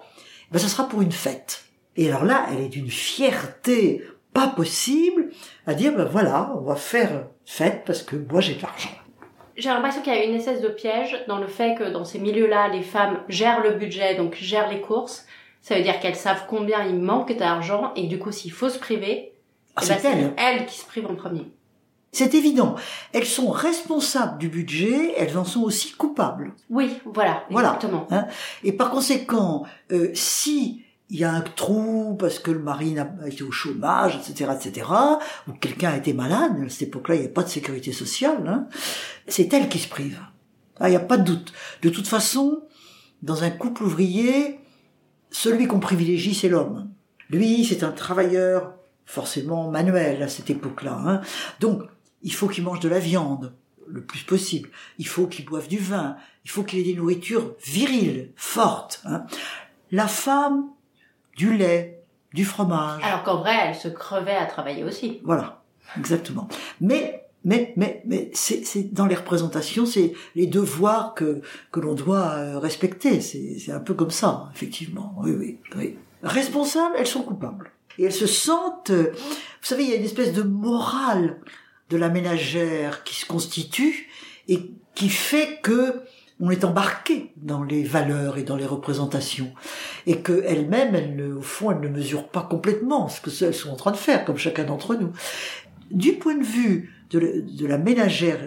ben 0.51 0.59
ça 0.59 0.67
sera 0.67 0.89
pour 0.89 1.01
une 1.01 1.13
fête. 1.13 1.63
Et 1.95 2.09
alors 2.09 2.25
là, 2.25 2.45
elle 2.51 2.59
est 2.59 2.67
d'une 2.67 2.89
fierté 2.89 4.03
pas 4.33 4.47
possible 4.47 5.29
à 5.65 5.75
dire, 5.75 5.93
ben 5.95 6.03
voilà, 6.03 6.51
on 6.57 6.59
va 6.59 6.75
faire 6.75 7.27
fête 7.45 7.83
parce 7.85 8.03
que 8.03 8.17
moi 8.17 8.41
j'ai 8.41 8.55
de 8.55 8.61
l'argent. 8.61 8.89
J'ai 9.55 9.69
l'impression 9.69 10.01
qu'il 10.01 10.13
y 10.13 10.17
a 10.17 10.25
une 10.25 10.35
espèce 10.35 10.59
de 10.59 10.67
piège 10.67 11.23
dans 11.29 11.37
le 11.37 11.47
fait 11.47 11.75
que 11.75 11.85
dans 11.89 12.03
ces 12.03 12.19
milieux-là, 12.19 12.67
les 12.67 12.81
femmes 12.83 13.21
gèrent 13.29 13.63
le 13.63 13.71
budget, 13.75 14.15
donc 14.15 14.35
gèrent 14.35 14.69
les 14.69 14.81
courses. 14.81 15.25
Ça 15.61 15.75
veut 15.75 15.81
dire 15.83 16.01
qu'elles 16.01 16.17
savent 16.17 16.47
combien 16.49 16.83
il 16.83 16.95
manque 16.99 17.33
d'argent 17.37 17.93
et 17.95 18.07
du 18.07 18.19
coup, 18.19 18.33
s'il 18.33 18.51
faut 18.51 18.69
se 18.69 18.77
priver, 18.77 19.31
Ah, 19.77 19.83
eh 19.85 19.87
ben, 19.87 19.97
c'est 20.01 20.11
elle. 20.11 20.33
elles 20.35 20.65
qui 20.65 20.77
se 20.77 20.85
privent 20.85 21.07
en 21.07 21.15
premier. 21.15 21.45
C'est 22.11 22.33
évident. 22.33 22.75
Elles 23.13 23.25
sont 23.25 23.49
responsables 23.51 24.39
du 24.39 24.49
budget, 24.49 25.13
elles 25.17 25.37
en 25.37 25.45
sont 25.45 25.61
aussi 25.61 25.91
coupables. 25.91 26.53
Oui, 26.69 26.97
voilà, 27.05 27.43
Voilà. 27.51 27.69
exactement. 27.75 28.07
Hein. 28.09 28.25
Et 28.63 28.71
par 28.73 28.89
conséquent, 28.89 29.63
euh, 29.91 30.09
si 30.15 30.83
il 31.11 31.19
y 31.19 31.23
a 31.23 31.31
un 31.31 31.41
trou 31.41 32.15
parce 32.19 32.39
que 32.39 32.51
le 32.51 32.59
mari 32.59 32.93
n'a 32.93 33.11
a 33.23 33.27
été 33.27 33.43
au 33.43 33.51
chômage, 33.51 34.15
etc., 34.15 34.51
etc., 34.55 34.87
ou 35.47 35.53
quelqu'un 35.53 35.89
a 35.91 35.97
été 35.97 36.13
malade, 36.13 36.53
à 36.65 36.69
cette 36.69 36.83
époque-là, 36.89 37.15
il 37.15 37.21
n'y 37.21 37.27
a 37.27 37.31
pas 37.31 37.43
de 37.43 37.49
sécurité 37.49 37.91
sociale, 37.91 38.43
hein, 38.47 38.67
c'est 39.27 39.51
elle 39.53 39.69
qui 39.69 39.79
se 39.79 39.87
prive. 39.87 40.19
Ah, 40.79 40.87
Il 40.87 40.91
n'y 40.91 40.97
a 40.97 41.01
pas 41.01 41.17
de 41.17 41.23
doute. 41.23 41.51
De 41.81 41.89
toute 41.89 42.07
façon, 42.07 42.63
dans 43.21 43.43
un 43.43 43.49
couple 43.49 43.83
ouvrier, 43.83 44.59
celui 45.31 45.67
qu'on 45.67 45.79
privilégie, 45.79 46.33
c'est 46.33 46.49
l'homme. 46.49 46.89
Lui, 47.29 47.65
c'est 47.65 47.83
un 47.83 47.91
travailleur 47.91 48.73
forcément 49.05 49.69
manuel 49.69 50.21
à 50.23 50.27
cette 50.27 50.49
époque-là. 50.49 50.99
Hein. 51.05 51.21
Donc, 51.59 51.83
il 52.21 52.33
faut 52.33 52.47
qu'il 52.47 52.63
mange 52.63 52.79
de 52.79 52.89
la 52.89 52.99
viande 52.99 53.53
le 53.87 54.03
plus 54.03 54.23
possible. 54.23 54.69
Il 54.97 55.07
faut 55.07 55.27
qu'il 55.27 55.45
boive 55.45 55.67
du 55.67 55.77
vin. 55.77 56.15
Il 56.45 56.51
faut 56.51 56.63
qu'il 56.63 56.79
ait 56.79 56.83
des 56.83 56.95
nourritures 56.95 57.55
viriles, 57.65 58.31
fortes. 58.35 59.01
Hein. 59.05 59.25
La 59.91 60.07
femme, 60.07 60.65
du 61.35 61.55
lait, 61.55 62.03
du 62.33 62.45
fromage. 62.45 63.01
Alors 63.03 63.23
qu'en 63.23 63.37
vrai, 63.37 63.55
elle 63.67 63.75
se 63.75 63.87
crevait 63.87 64.35
à 64.35 64.45
travailler 64.45 64.83
aussi. 64.83 65.21
Voilà, 65.23 65.63
exactement. 65.97 66.47
Mais 66.79 67.25
mais 67.45 67.73
mais 67.77 68.03
mais 68.05 68.29
c'est 68.33 68.65
c'est 68.65 68.93
dans 68.93 69.05
les 69.05 69.15
représentations, 69.15 69.85
c'est 69.85 70.13
les 70.35 70.47
devoirs 70.47 71.15
que 71.15 71.41
que 71.71 71.79
l'on 71.79 71.95
doit 71.95 72.33
euh, 72.33 72.59
respecter. 72.59 73.21
C'est 73.21 73.57
c'est 73.57 73.71
un 73.71 73.79
peu 73.79 73.93
comme 73.93 74.11
ça, 74.11 74.49
effectivement. 74.53 75.15
Oui 75.17 75.31
oui 75.31 75.59
oui. 75.75 75.97
Responsables, 76.21 76.95
elles 76.97 77.07
sont 77.07 77.23
coupables 77.23 77.71
et 77.97 78.03
elles 78.03 78.13
se 78.13 78.27
sentent. 78.27 78.91
Euh, 78.91 79.11
vous 79.13 79.65
savez, 79.65 79.83
il 79.83 79.89
y 79.89 79.93
a 79.93 79.95
une 79.95 80.03
espèce 80.03 80.33
de 80.33 80.43
morale 80.43 81.39
de 81.89 81.97
la 81.97 82.09
ménagère 82.09 83.03
qui 83.03 83.15
se 83.15 83.25
constitue 83.25 84.09
et 84.47 84.71
qui 84.95 85.09
fait 85.09 85.59
que 85.61 86.01
on 86.41 86.49
est 86.49 86.63
embarqué 86.63 87.31
dans 87.35 87.63
les 87.63 87.83
valeurs 87.83 88.37
et 88.37 88.43
dans 88.43 88.55
les 88.55 88.65
représentations 88.65 89.51
et 90.05 90.21
que 90.21 90.43
elles-mêmes, 90.45 90.95
elles, 90.95 91.33
au 91.37 91.41
fond, 91.41 91.71
elles 91.71 91.81
ne 91.81 91.89
mesurent 91.89 92.29
pas 92.29 92.43
complètement 92.49 93.09
ce 93.09 93.19
que 93.19 93.43
elles 93.43 93.53
sont 93.53 93.71
en 93.71 93.75
train 93.75 93.91
de 93.91 93.97
faire, 93.97 94.23
comme 94.23 94.37
chacun 94.37 94.63
d'entre 94.63 94.95
nous. 94.95 95.11
Du 95.91 96.13
point 96.13 96.35
de 96.35 96.43
vue 96.43 96.93
de, 97.09 97.65
la 97.65 97.77
ménagère, 97.77 98.39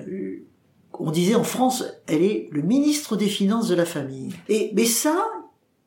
on 0.99 1.11
disait 1.11 1.35
en 1.35 1.45
France, 1.45 1.85
elle 2.07 2.23
est 2.23 2.49
le 2.51 2.63
ministre 2.63 3.17
des 3.17 3.29
Finances 3.29 3.69
de 3.69 3.75
la 3.75 3.85
famille. 3.85 4.33
Et 4.49 4.71
mais 4.75 4.87
ça, 4.87 5.27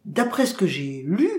d'après 0.05 0.45
ce 0.45 0.53
que 0.53 0.67
j'ai 0.67 1.03
lu, 1.07 1.29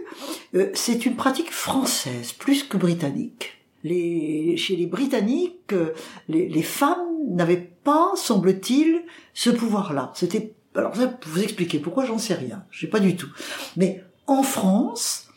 euh, 0.54 0.70
c'est 0.74 1.06
une 1.06 1.14
pratique 1.14 1.52
française 1.52 2.32
plus 2.32 2.64
que 2.64 2.76
britannique 2.76 3.55
les, 3.86 4.56
chez 4.56 4.76
les 4.76 4.86
Britanniques, 4.86 5.72
euh, 5.72 5.92
les, 6.28 6.48
les 6.48 6.62
femmes 6.62 7.06
n'avaient 7.28 7.70
pas, 7.84 8.12
semble-t-il, 8.16 9.02
ce 9.34 9.50
pouvoir-là. 9.50 10.12
C'était, 10.14 10.54
alors 10.74 10.94
ça, 10.96 11.18
vous 11.26 11.42
expliquer 11.42 11.78
pourquoi, 11.78 12.04
j'en 12.04 12.18
sais 12.18 12.34
rien. 12.34 12.64
Je 12.70 12.80
sais 12.80 12.90
pas 12.90 13.00
du 13.00 13.16
tout. 13.16 13.28
Mais 13.76 14.02
en 14.26 14.42
France, 14.42 15.28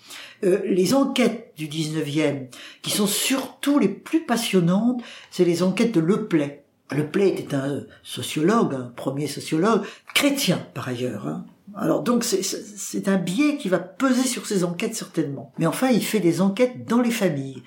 euh, 0.44 0.62
les 0.66 0.94
enquêtes 0.94 1.54
du 1.58 1.68
19e, 1.68 2.48
qui 2.82 2.92
sont 2.92 3.08
surtout 3.08 3.78
les 3.78 3.90
plus 3.90 4.22
passionnantes, 4.22 5.02
c'est 5.32 5.46
les 5.46 5.64
enquêtes 5.64 5.94
de 5.94 6.00
Le 6.00 6.28
Play. 6.28 6.64
Le 6.92 7.08
Play 7.08 7.30
était 7.30 7.56
un 7.56 7.84
sociologue, 8.04 8.74
un 8.74 8.92
premier 8.96 9.28
sociologue, 9.28 9.84
chrétien 10.16 10.66
par 10.74 10.88
ailleurs. 10.88 11.28
Hein. 11.28 11.46
Alors 11.76 12.02
donc 12.02 12.24
c'est 12.24 13.08
un 13.08 13.18
biais 13.18 13.58
qui 13.58 13.70
va 13.70 13.78
peser 13.78 14.24
sur 14.24 14.48
ces 14.48 14.64
enquêtes 14.64 14.96
certainement. 14.96 15.54
Mais 15.60 15.68
enfin, 15.68 15.90
il 15.90 16.04
fait 16.04 16.20
des 16.20 16.42
enquêtes 16.42 16.88
dans 16.88 17.02
les 17.02 17.12
familles 17.12 17.62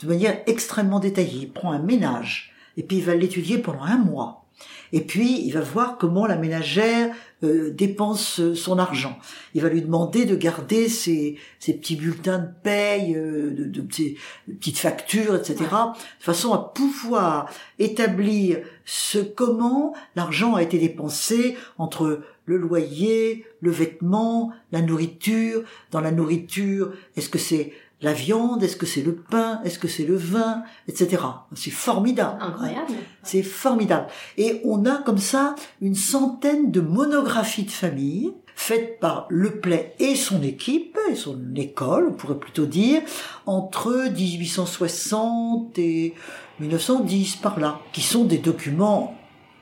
de 0.00 0.06
manière 0.06 0.40
extrêmement 0.46 1.00
détaillée. 1.00 1.42
Il 1.42 1.52
prend 1.52 1.72
un 1.72 1.78
ménage 1.78 2.52
et 2.76 2.82
puis 2.82 2.98
il 2.98 3.04
va 3.04 3.14
l'étudier 3.14 3.58
pendant 3.58 3.82
un 3.82 3.98
mois. 3.98 4.46
Et 4.92 5.00
puis 5.00 5.42
il 5.44 5.52
va 5.52 5.60
voir 5.60 5.98
comment 5.98 6.26
la 6.26 6.36
ménagère 6.36 7.14
euh, 7.44 7.70
dépense 7.70 8.40
euh, 8.40 8.54
son 8.54 8.78
argent. 8.78 9.18
Il 9.54 9.62
va 9.62 9.68
lui 9.68 9.82
demander 9.82 10.24
de 10.24 10.36
garder 10.36 10.88
ses, 10.88 11.36
ses 11.58 11.74
petits 11.74 11.96
bulletins 11.96 12.38
de 12.38 12.48
paye, 12.62 13.14
euh, 13.14 13.50
de, 13.50 13.64
de, 13.64 13.82
petites 13.82 14.78
factures, 14.78 15.36
etc., 15.36 15.56
de 15.58 16.24
façon 16.24 16.54
à 16.54 16.72
pouvoir 16.74 17.50
établir 17.78 18.60
ce 18.84 19.18
comment 19.18 19.94
l'argent 20.14 20.54
a 20.54 20.62
été 20.62 20.78
dépensé 20.78 21.56
entre 21.76 22.22
le 22.46 22.56
loyer, 22.56 23.44
le 23.60 23.70
vêtement, 23.70 24.52
la 24.72 24.80
nourriture. 24.80 25.62
Dans 25.90 26.00
la 26.00 26.12
nourriture, 26.12 26.92
est-ce 27.16 27.28
que 27.28 27.38
c'est 27.38 27.72
la 28.02 28.12
viande, 28.12 28.62
est-ce 28.62 28.76
que 28.76 28.86
c'est 28.86 29.02
le 29.02 29.14
pain, 29.14 29.60
est-ce 29.64 29.78
que 29.78 29.88
c'est 29.88 30.04
le 30.04 30.16
vin, 30.16 30.62
etc. 30.86 31.22
C'est 31.54 31.70
formidable. 31.70 32.38
Incroyable. 32.40 32.92
C'est 33.22 33.42
formidable. 33.42 34.06
Et 34.36 34.60
on 34.64 34.84
a 34.84 34.98
comme 34.98 35.18
ça 35.18 35.54
une 35.80 35.94
centaine 35.94 36.70
de 36.70 36.80
monographies 36.80 37.64
de 37.64 37.70
famille 37.70 38.32
faites 38.54 39.00
par 39.00 39.26
Le 39.28 39.60
Play 39.60 39.94
et 39.98 40.16
son 40.16 40.42
équipe, 40.42 40.98
et 41.10 41.14
son 41.14 41.54
école, 41.54 42.08
on 42.10 42.12
pourrait 42.14 42.38
plutôt 42.38 42.66
dire, 42.66 43.02
entre 43.44 44.08
1860 44.10 45.78
et 45.78 46.14
1910 46.60 47.36
par 47.36 47.60
là, 47.60 47.80
qui 47.92 48.00
sont 48.00 48.24
des 48.24 48.38
documents 48.38 49.14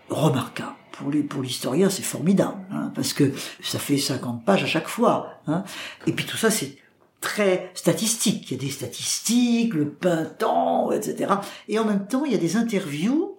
remarquables 0.08 0.76
pour 0.92 1.10
les 1.10 1.22
pour 1.22 1.42
l'historien 1.42 1.90
c'est 1.90 2.04
formidable 2.04 2.58
hein, 2.70 2.92
parce 2.94 3.12
que 3.14 3.32
ça 3.60 3.80
fait 3.80 3.98
50 3.98 4.44
pages 4.44 4.62
à 4.62 4.66
chaque 4.66 4.86
fois 4.86 5.40
hein. 5.48 5.64
et 6.06 6.12
puis 6.12 6.24
tout 6.24 6.36
ça 6.36 6.50
c'est 6.50 6.76
très 7.24 7.70
statistique. 7.72 8.50
Il 8.50 8.54
y 8.54 8.60
a 8.60 8.62
des 8.62 8.70
statistiques, 8.70 9.72
le 9.72 9.96
temps, 10.38 10.92
etc. 10.92 11.32
Et 11.68 11.78
en 11.78 11.86
même 11.86 12.06
temps, 12.06 12.26
il 12.26 12.32
y 12.32 12.34
a 12.34 12.38
des 12.38 12.56
interviews, 12.56 13.38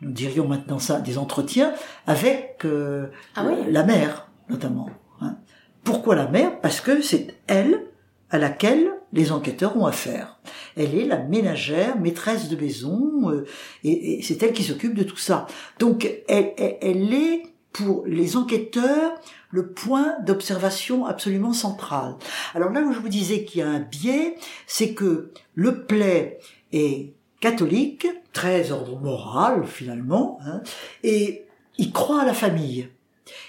nous 0.00 0.10
dirions 0.10 0.48
maintenant 0.48 0.80
ça, 0.80 1.00
des 1.00 1.16
entretiens 1.16 1.72
avec 2.08 2.58
euh, 2.64 3.06
ah 3.36 3.44
la 3.68 3.84
mère, 3.84 4.28
notamment. 4.48 4.90
Hein. 5.20 5.36
Pourquoi 5.84 6.16
la 6.16 6.26
mère? 6.26 6.60
Parce 6.60 6.80
que 6.80 7.02
c'est 7.02 7.36
elle 7.46 7.86
à 8.30 8.38
laquelle 8.38 8.90
les 9.12 9.30
enquêteurs 9.30 9.76
ont 9.76 9.86
affaire. 9.86 10.40
Elle 10.76 10.96
est 10.96 11.04
la 11.04 11.18
ménagère, 11.18 12.00
maîtresse 12.00 12.48
de 12.48 12.56
maison, 12.56 13.30
euh, 13.30 13.46
et, 13.84 14.20
c'est 14.22 14.42
elle 14.42 14.52
qui 14.52 14.64
s'occupe 14.64 14.94
de 14.94 15.04
tout 15.04 15.16
ça. 15.16 15.46
Donc 15.78 16.10
elle, 16.28 16.52
elle 16.58 17.14
est 17.14 17.42
pour 17.72 18.04
les 18.06 18.36
enquêteurs 18.36 19.12
le 19.50 19.68
point 19.68 20.14
d'observation 20.24 21.06
absolument 21.06 21.52
central. 21.52 22.16
Alors 22.54 22.70
là 22.70 22.80
où 22.82 22.92
je 22.92 22.98
vous 22.98 23.08
disais 23.08 23.44
qu'il 23.44 23.60
y 23.60 23.62
a 23.62 23.68
un 23.68 23.80
biais, 23.80 24.36
c'est 24.66 24.94
que 24.94 25.32
le 25.54 25.84
plaid 25.84 26.38
est 26.72 27.12
catholique, 27.40 28.06
très 28.32 28.70
ordre 28.70 28.98
moral 29.00 29.66
finalement, 29.66 30.38
hein, 30.44 30.62
et 31.02 31.46
il 31.78 31.92
croit 31.92 32.22
à 32.22 32.26
la 32.26 32.34
famille. 32.34 32.88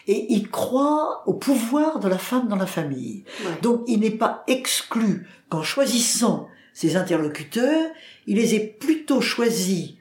Et 0.07 0.31
il 0.33 0.49
croit 0.49 1.23
au 1.25 1.33
pouvoir 1.33 1.99
de 1.99 2.07
la 2.07 2.19
femme 2.19 2.47
dans 2.47 2.55
la 2.55 2.67
famille. 2.67 3.23
Donc 3.63 3.83
il 3.87 3.99
n'est 3.99 4.11
pas 4.11 4.43
exclu 4.47 5.27
qu'en 5.49 5.63
choisissant 5.63 6.47
ses 6.73 6.95
interlocuteurs, 6.95 7.89
il 8.27 8.37
les 8.37 8.55
ait 8.55 8.59
plutôt 8.79 9.21
choisis 9.21 9.93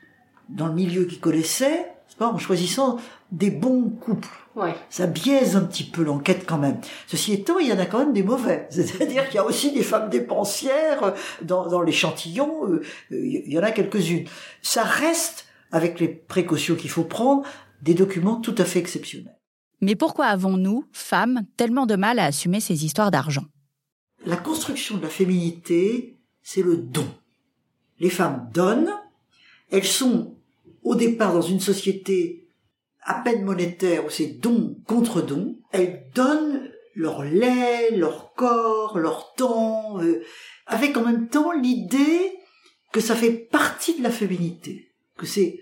dans 0.50 0.66
le 0.66 0.74
milieu 0.74 1.04
qu'il 1.04 1.20
connaissait, 1.20 1.86
en 2.18 2.38
choisissant 2.38 2.98
des 3.32 3.50
bons 3.50 3.90
couples. 3.90 4.28
Ouais. 4.56 4.74
Ça 4.88 5.06
biaise 5.06 5.56
un 5.56 5.62
petit 5.62 5.84
peu 5.84 6.02
l'enquête 6.02 6.44
quand 6.46 6.58
même. 6.58 6.80
Ceci 7.06 7.32
étant, 7.32 7.58
il 7.58 7.68
y 7.68 7.72
en 7.72 7.78
a 7.78 7.86
quand 7.86 8.00
même 8.00 8.12
des 8.12 8.22
mauvais. 8.22 8.66
C'est-à-dire 8.70 9.26
qu'il 9.26 9.36
y 9.36 9.38
a 9.38 9.44
aussi 9.44 9.72
des 9.72 9.82
femmes 9.82 10.10
dépensières 10.10 11.04
euh, 11.04 11.10
dans, 11.42 11.68
dans 11.68 11.82
l'échantillon. 11.82 12.66
Euh, 12.68 12.82
euh, 13.12 13.26
il 13.26 13.52
y 13.52 13.58
en 13.58 13.62
a 13.62 13.70
quelques-unes. 13.70 14.26
Ça 14.62 14.82
reste, 14.82 15.46
avec 15.70 16.00
les 16.00 16.08
précautions 16.08 16.74
qu'il 16.74 16.90
faut 16.90 17.04
prendre, 17.04 17.44
des 17.82 17.94
documents 17.94 18.40
tout 18.40 18.54
à 18.58 18.64
fait 18.64 18.80
exceptionnels. 18.80 19.38
Mais 19.80 19.94
pourquoi 19.94 20.26
avons-nous, 20.26 20.84
femmes, 20.92 21.42
tellement 21.56 21.86
de 21.86 21.96
mal 21.96 22.18
à 22.18 22.26
assumer 22.26 22.60
ces 22.60 22.84
histoires 22.84 23.10
d'argent? 23.10 23.44
La 24.26 24.36
construction 24.36 24.98
de 24.98 25.02
la 25.02 25.08
féminité, 25.08 26.18
c'est 26.42 26.62
le 26.62 26.76
don. 26.76 27.06
Les 27.98 28.10
femmes 28.10 28.50
donnent, 28.52 28.92
elles 29.70 29.84
sont 29.84 30.34
au 30.82 30.94
départ 30.94 31.32
dans 31.32 31.42
une 31.42 31.60
société 31.60 32.39
à 33.02 33.14
peine 33.22 33.44
monétaire 33.44 34.04
où 34.04 34.10
c'est 34.10 34.38
don 34.40 34.76
contre 34.86 35.22
don, 35.22 35.56
elles 35.72 36.04
donnent 36.14 36.70
leur 36.94 37.22
lait, 37.22 37.90
leur 37.96 38.32
corps, 38.34 38.98
leur 38.98 39.34
temps, 39.34 40.00
euh, 40.00 40.22
avec 40.66 40.96
en 40.96 41.04
même 41.04 41.28
temps 41.28 41.52
l'idée 41.52 42.32
que 42.92 43.00
ça 43.00 43.14
fait 43.14 43.32
partie 43.32 43.98
de 43.98 44.02
la 44.02 44.10
féminité, 44.10 44.90
que 45.16 45.26
c'est 45.26 45.60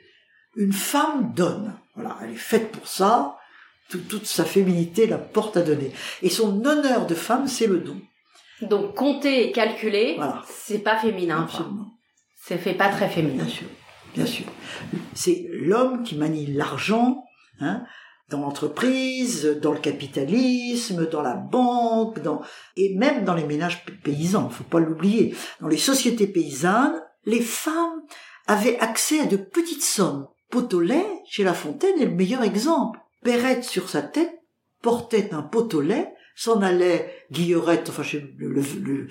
une 0.56 0.72
femme 0.72 1.32
donne. 1.34 1.74
Voilà, 1.94 2.16
elle 2.22 2.30
est 2.30 2.36
faite 2.36 2.72
pour 2.72 2.88
ça, 2.88 3.36
toute, 3.88 4.26
sa 4.26 4.44
féminité 4.44 5.06
la 5.06 5.18
porte 5.18 5.56
à 5.56 5.62
donner. 5.62 5.92
Et 6.22 6.30
son 6.30 6.64
honneur 6.64 7.06
de 7.06 7.14
femme, 7.14 7.48
c'est 7.48 7.66
le 7.66 7.78
don. 7.78 8.00
Donc 8.62 8.94
compter 8.94 9.48
et 9.48 9.52
calculer, 9.52 10.18
c'est 10.46 10.80
pas 10.80 10.98
féminin. 10.98 11.42
Absolument. 11.42 11.86
C'est 12.42 12.58
fait 12.58 12.74
pas 12.74 12.88
très 12.88 13.08
féminin. 13.08 13.44
Bien 13.44 13.52
sûr, 13.52 13.68
bien 14.14 14.26
sûr. 14.26 14.46
C'est 15.14 15.46
l'homme 15.50 16.02
qui 16.02 16.16
manie 16.16 16.46
l'argent, 16.46 17.24
Hein, 17.60 17.84
dans 18.28 18.40
l'entreprise, 18.40 19.58
dans 19.62 19.72
le 19.72 19.78
capitalisme, 19.78 21.08
dans 21.08 21.22
la 21.22 21.34
banque, 21.34 22.20
dans 22.20 22.42
et 22.76 22.94
même 22.94 23.24
dans 23.24 23.34
les 23.34 23.44
ménages 23.44 23.84
paysans, 24.04 24.50
faut 24.50 24.64
pas 24.64 24.80
l'oublier. 24.80 25.34
Dans 25.60 25.68
les 25.68 25.78
sociétés 25.78 26.26
paysannes, 26.26 27.02
les 27.24 27.40
femmes 27.40 28.02
avaient 28.46 28.78
accès 28.78 29.20
à 29.20 29.26
de 29.26 29.36
petites 29.36 29.82
sommes. 29.82 30.28
Pot 30.50 30.72
au 30.74 30.80
lait, 30.80 31.06
chez 31.26 31.44
La 31.44 31.54
Fontaine, 31.54 31.98
est 32.00 32.06
le 32.06 32.14
meilleur 32.14 32.42
exemple. 32.42 33.00
Perrette 33.22 33.64
sur 33.64 33.88
sa 33.88 34.02
tête 34.02 34.32
portait 34.82 35.34
un 35.34 35.42
pot 35.42 35.74
au 35.74 35.80
lait, 35.80 36.12
s'en 36.36 36.62
allait 36.62 37.26
Guillerette, 37.32 37.88
enfin 37.88 38.02
chez 38.02 38.34
le, 38.38 39.08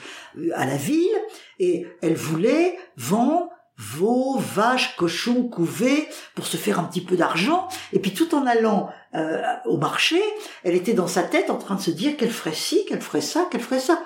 à 0.53 0.65
la 0.65 0.77
ville, 0.77 1.21
et 1.60 1.86
elle 2.01 2.15
voulait 2.15 2.77
vendre 2.95 3.49
veaux, 3.77 4.37
vaches, 4.39 4.95
cochons, 4.97 5.43
couvées, 5.47 6.07
pour 6.35 6.47
se 6.47 6.57
faire 6.57 6.79
un 6.79 6.83
petit 6.83 7.01
peu 7.01 7.15
d'argent. 7.15 7.67
Et 7.93 7.99
puis 7.99 8.13
tout 8.13 8.33
en 8.33 8.45
allant 8.45 8.89
euh, 9.13 9.41
au 9.65 9.77
marché, 9.77 10.21
elle 10.63 10.75
était 10.75 10.93
dans 10.93 11.07
sa 11.07 11.23
tête 11.23 11.49
en 11.49 11.57
train 11.57 11.75
de 11.75 11.81
se 11.81 11.91
dire 11.91 12.17
qu'elle 12.17 12.31
ferait 12.31 12.53
ci, 12.53 12.85
qu'elle 12.85 13.01
ferait 13.01 13.21
ça, 13.21 13.47
qu'elle 13.51 13.61
ferait 13.61 13.79
ça. 13.79 14.03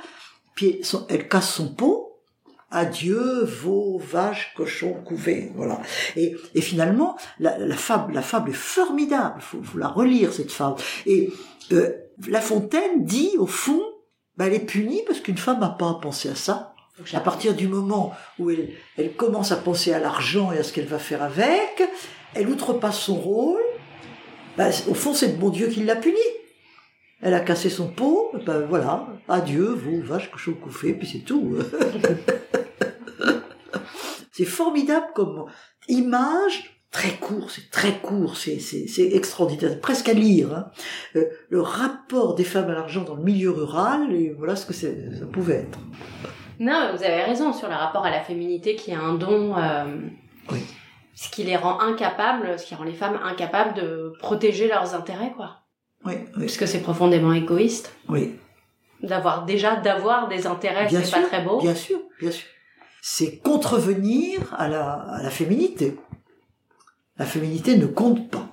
Puis 0.55 0.81
elle 1.09 1.27
casse 1.27 1.53
son 1.53 1.73
pot. 1.73 2.07
Adieu, 2.73 3.43
veaux, 3.43 3.97
vaches, 3.97 4.53
cochons, 4.55 4.93
couvées, 5.05 5.51
voilà. 5.55 5.81
Et, 6.15 6.37
et 6.55 6.61
finalement, 6.61 7.17
la, 7.37 7.57
la, 7.57 7.75
fable, 7.75 8.13
la 8.13 8.21
fable 8.21 8.51
est 8.51 8.53
formidable. 8.53 9.41
Faut, 9.41 9.61
faut 9.61 9.77
la 9.77 9.89
relire 9.89 10.31
cette 10.31 10.53
fable. 10.53 10.77
Et 11.05 11.33
euh, 11.73 11.91
La 12.29 12.39
Fontaine 12.39 13.03
dit 13.03 13.31
au 13.37 13.45
fond, 13.45 13.81
bah, 14.37 14.47
elle 14.47 14.53
est 14.53 14.65
punie 14.65 15.01
parce 15.05 15.19
qu'une 15.19 15.37
femme 15.37 15.59
n'a 15.59 15.69
pas 15.69 15.99
pensé 16.01 16.29
à 16.29 16.35
ça. 16.35 16.70
À 17.13 17.19
partir 17.19 17.55
du 17.55 17.67
moment 17.67 18.13
où 18.37 18.49
elle, 18.49 19.15
commence 19.15 19.51
à 19.51 19.55
penser 19.55 19.93
à 19.93 19.99
l'argent 19.99 20.51
et 20.51 20.59
à 20.59 20.63
ce 20.63 20.71
qu'elle 20.73 20.85
va 20.85 20.99
faire 20.99 21.23
avec, 21.23 21.83
elle 22.35 22.47
outrepasse 22.49 22.99
son 22.99 23.15
rôle. 23.15 23.61
Bah, 24.57 24.69
au 24.87 24.93
fond, 24.93 25.13
c'est 25.13 25.27
le 25.27 25.33
bon 25.33 25.49
Dieu 25.49 25.67
qui 25.67 25.83
l'a 25.83 25.95
punie. 25.95 26.17
Elle 27.21 27.33
a 27.33 27.39
cassé 27.39 27.69
son 27.69 27.87
pot, 27.87 28.31
ben 28.45 28.61
voilà, 28.61 29.07
adieu, 29.27 29.67
vous, 29.67 30.01
vache, 30.01 30.31
cochon, 30.31 30.53
couffé, 30.53 30.93
puis 30.93 31.07
c'est 31.07 31.19
tout. 31.19 31.55
c'est 34.31 34.45
formidable 34.45 35.05
comme 35.13 35.45
image, 35.87 36.81
très 36.89 37.17
court, 37.17 37.51
c'est 37.51 37.69
très 37.69 37.99
court, 37.99 38.35
c'est, 38.37 38.59
extraordinaire, 39.13 39.79
presque 39.79 40.09
à 40.09 40.13
lire. 40.13 40.53
Hein. 40.53 40.71
Euh, 41.15 41.25
le 41.49 41.61
rapport 41.61 42.33
des 42.33 42.43
femmes 42.43 42.69
à 42.69 42.73
l'argent 42.73 43.03
dans 43.03 43.15
le 43.15 43.23
milieu 43.23 43.51
rural, 43.51 44.11
et 44.13 44.33
voilà 44.35 44.55
ce 44.55 44.65
que 44.65 44.73
ça 44.73 44.87
pouvait 45.31 45.67
être. 45.67 45.79
Non, 46.59 46.91
vous 46.95 47.03
avez 47.03 47.23
raison 47.23 47.53
sur 47.53 47.67
le 47.67 47.73
rapport 47.75 48.05
à 48.05 48.09
la 48.11 48.21
féminité 48.21 48.75
qui 48.75 48.91
est 48.91 48.95
un 48.95 49.13
don. 49.13 49.55
Euh, 49.57 49.85
Oui. 50.51 50.59
Ce 51.15 51.29
qui 51.29 51.43
les 51.43 51.55
rend 51.57 51.79
incapables, 51.81 52.57
ce 52.57 52.65
qui 52.65 52.73
rend 52.75 52.83
les 52.83 52.93
femmes 52.93 53.19
incapables 53.23 53.73
de 53.75 54.13
protéger 54.19 54.67
leurs 54.67 54.95
intérêts, 54.95 55.31
quoi. 55.35 55.57
Oui, 56.03 56.13
oui, 56.35 56.41
Puisque 56.45 56.67
c'est 56.67 56.81
profondément 56.81 57.33
égoïste. 57.33 57.93
oui. 58.09 58.35
D'avoir 59.03 59.45
déjà 59.45 59.77
d'avoir 59.77 60.27
des 60.27 60.45
intérêts, 60.45 60.85
Bien 60.85 60.99
c'est 60.99 61.05
sûr, 61.07 61.21
pas 61.21 61.27
très 61.27 61.41
beau. 61.41 61.59
Bien 61.59 61.73
sûr, 61.73 61.97
bien 62.19 62.29
sûr. 62.29 62.45
C'est 63.01 63.39
contrevenir 63.39 64.53
à 64.55 64.67
la, 64.67 64.91
à 64.93 65.23
la 65.23 65.31
féminité. 65.31 65.97
La 67.17 67.25
féminité 67.25 67.77
ne 67.77 67.87
compte 67.87 68.29
pas. 68.29 68.45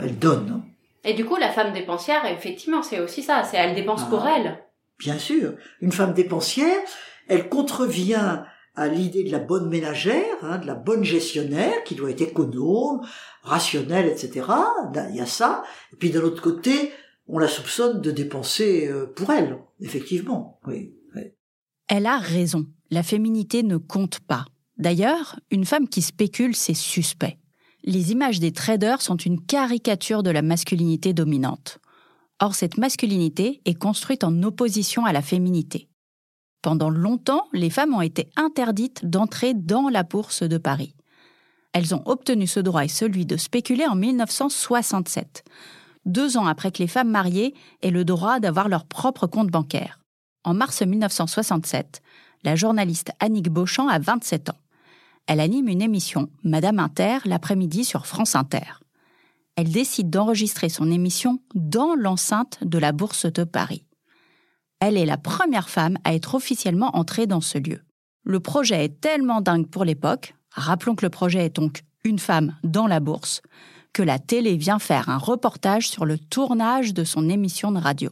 Elle 0.00 0.18
donne, 0.18 0.50
hein. 0.64 0.68
Et 1.04 1.14
du 1.14 1.24
coup, 1.24 1.36
la 1.36 1.50
femme 1.50 1.72
dépensière, 1.72 2.24
effectivement, 2.26 2.82
c'est 2.82 2.98
aussi 2.98 3.22
ça. 3.22 3.44
C'est 3.44 3.56
elle 3.58 3.76
dépense 3.76 4.02
Ah. 4.06 4.10
pour 4.10 4.26
elle. 4.26 4.58
bien 4.98 5.18
sûr. 5.18 5.52
Une 5.80 5.92
femme 5.92 6.14
dépensière, 6.14 6.80
elle 7.28 7.48
contrevient 7.48 8.42
à 8.74 8.88
l'idée 8.88 9.24
de 9.24 9.30
la 9.30 9.38
bonne 9.38 9.68
ménagère, 9.68 10.36
hein, 10.42 10.58
de 10.58 10.66
la 10.66 10.74
bonne 10.74 11.04
gestionnaire, 11.04 11.84
qui 11.84 11.94
doit 11.94 12.10
être 12.10 12.22
économe, 12.22 13.02
rationnelle, 13.42 14.06
etc. 14.06 14.46
Il 15.10 15.16
y 15.16 15.20
a 15.20 15.26
ça. 15.26 15.62
Et 15.92 15.96
puis 15.96 16.10
d'un 16.10 16.22
autre 16.22 16.40
côté, 16.40 16.90
on 17.26 17.38
la 17.38 17.48
soupçonne 17.48 18.00
de 18.00 18.10
dépenser 18.10 18.88
euh, 18.88 19.06
pour 19.06 19.30
elle, 19.30 19.58
effectivement. 19.80 20.58
Oui. 20.66 20.94
Elle 21.88 22.06
a 22.06 22.16
raison. 22.16 22.66
La 22.90 23.02
féminité 23.02 23.62
ne 23.62 23.76
compte 23.76 24.20
pas. 24.20 24.46
D'ailleurs, 24.78 25.38
une 25.50 25.66
femme 25.66 25.88
qui 25.88 26.00
spécule, 26.00 26.56
c'est 26.56 26.74
suspect. 26.74 27.38
Les 27.84 28.12
images 28.12 28.40
des 28.40 28.52
traders 28.52 29.02
sont 29.02 29.16
une 29.16 29.44
caricature 29.44 30.22
de 30.22 30.30
la 30.30 30.40
masculinité 30.40 31.12
dominante. 31.12 31.80
Or, 32.40 32.54
cette 32.54 32.78
masculinité 32.78 33.60
est 33.66 33.78
construite 33.78 34.24
en 34.24 34.42
opposition 34.42 35.04
à 35.04 35.12
la 35.12 35.20
féminité. 35.20 35.88
Pendant 36.62 36.90
longtemps, 36.90 37.48
les 37.52 37.70
femmes 37.70 37.94
ont 37.94 38.00
été 38.00 38.30
interdites 38.36 39.04
d'entrer 39.04 39.52
dans 39.52 39.88
la 39.88 40.04
bourse 40.04 40.44
de 40.44 40.58
Paris. 40.58 40.94
Elles 41.72 41.94
ont 41.94 42.02
obtenu 42.06 42.46
ce 42.46 42.60
droit 42.60 42.84
et 42.84 42.88
celui 42.88 43.26
de 43.26 43.36
spéculer 43.36 43.86
en 43.86 43.96
1967, 43.96 45.44
deux 46.06 46.36
ans 46.36 46.46
après 46.46 46.70
que 46.70 46.78
les 46.78 46.88
femmes 46.88 47.10
mariées 47.10 47.54
aient 47.82 47.90
le 47.90 48.04
droit 48.04 48.38
d'avoir 48.38 48.68
leur 48.68 48.84
propre 48.84 49.26
compte 49.26 49.48
bancaire. 49.48 49.98
En 50.44 50.54
mars 50.54 50.82
1967, 50.82 52.00
la 52.44 52.56
journaliste 52.56 53.10
Annick 53.20 53.48
Beauchamp 53.48 53.88
a 53.88 53.98
27 53.98 54.50
ans. 54.50 54.58
Elle 55.26 55.40
anime 55.40 55.68
une 55.68 55.82
émission, 55.82 56.30
Madame 56.44 56.78
Inter, 56.78 57.18
l'après-midi 57.24 57.84
sur 57.84 58.06
France 58.06 58.34
Inter. 58.34 58.80
Elle 59.56 59.70
décide 59.70 60.10
d'enregistrer 60.10 60.68
son 60.68 60.90
émission 60.90 61.40
dans 61.54 61.94
l'enceinte 61.94 62.58
de 62.62 62.78
la 62.78 62.92
Bourse 62.92 63.26
de 63.26 63.44
Paris. 63.44 63.84
Elle 64.84 64.98
est 64.98 65.06
la 65.06 65.16
première 65.16 65.68
femme 65.68 65.96
à 66.02 66.12
être 66.12 66.34
officiellement 66.34 66.96
entrée 66.96 67.28
dans 67.28 67.40
ce 67.40 67.56
lieu. 67.56 67.82
Le 68.24 68.40
projet 68.40 68.84
est 68.84 69.00
tellement 69.00 69.40
dingue 69.40 69.68
pour 69.68 69.84
l'époque, 69.84 70.34
rappelons 70.50 70.96
que 70.96 71.06
le 71.06 71.10
projet 71.10 71.44
est 71.46 71.54
donc 71.54 71.82
une 72.02 72.18
femme 72.18 72.56
dans 72.64 72.88
la 72.88 72.98
bourse, 72.98 73.42
que 73.92 74.02
la 74.02 74.18
télé 74.18 74.56
vient 74.56 74.80
faire 74.80 75.08
un 75.08 75.18
reportage 75.18 75.88
sur 75.88 76.04
le 76.04 76.18
tournage 76.18 76.94
de 76.94 77.04
son 77.04 77.28
émission 77.28 77.70
de 77.70 77.78
radio. 77.78 78.10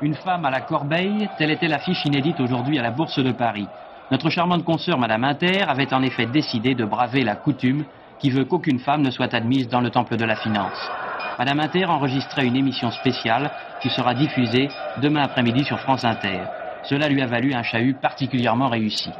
Une 0.00 0.14
femme 0.14 0.44
à 0.44 0.50
la 0.50 0.60
corbeille, 0.60 1.28
telle 1.38 1.50
était 1.50 1.66
l'affiche 1.66 2.04
inédite 2.04 2.38
aujourd'hui 2.38 2.78
à 2.78 2.82
la 2.82 2.92
Bourse 2.92 3.18
de 3.18 3.32
Paris. 3.32 3.66
Notre 4.12 4.30
charmante 4.30 4.64
consoeur 4.64 4.96
Madame 4.96 5.24
Inter 5.24 5.62
avait 5.62 5.92
en 5.92 6.04
effet 6.04 6.26
décidé 6.26 6.76
de 6.76 6.84
braver 6.84 7.24
la 7.24 7.34
coutume 7.34 7.84
qui 8.20 8.30
veut 8.30 8.44
qu'aucune 8.44 8.78
femme 8.78 9.02
ne 9.02 9.10
soit 9.10 9.34
admise 9.34 9.66
dans 9.66 9.80
le 9.80 9.90
temple 9.90 10.16
de 10.16 10.24
la 10.24 10.36
finance. 10.36 10.78
Madame 11.38 11.60
Inter 11.60 11.86
enregistrait 11.86 12.46
une 12.46 12.56
émission 12.56 12.90
spéciale 12.90 13.50
qui 13.80 13.90
sera 13.90 14.14
diffusée 14.14 14.68
demain 15.00 15.22
après-midi 15.22 15.64
sur 15.64 15.78
France 15.80 16.04
Inter. 16.04 16.40
Cela 16.84 17.08
lui 17.08 17.22
a 17.22 17.26
valu 17.26 17.54
un 17.54 17.62
chahut 17.62 17.94
particulièrement 17.94 18.68
réussi. 18.68 19.10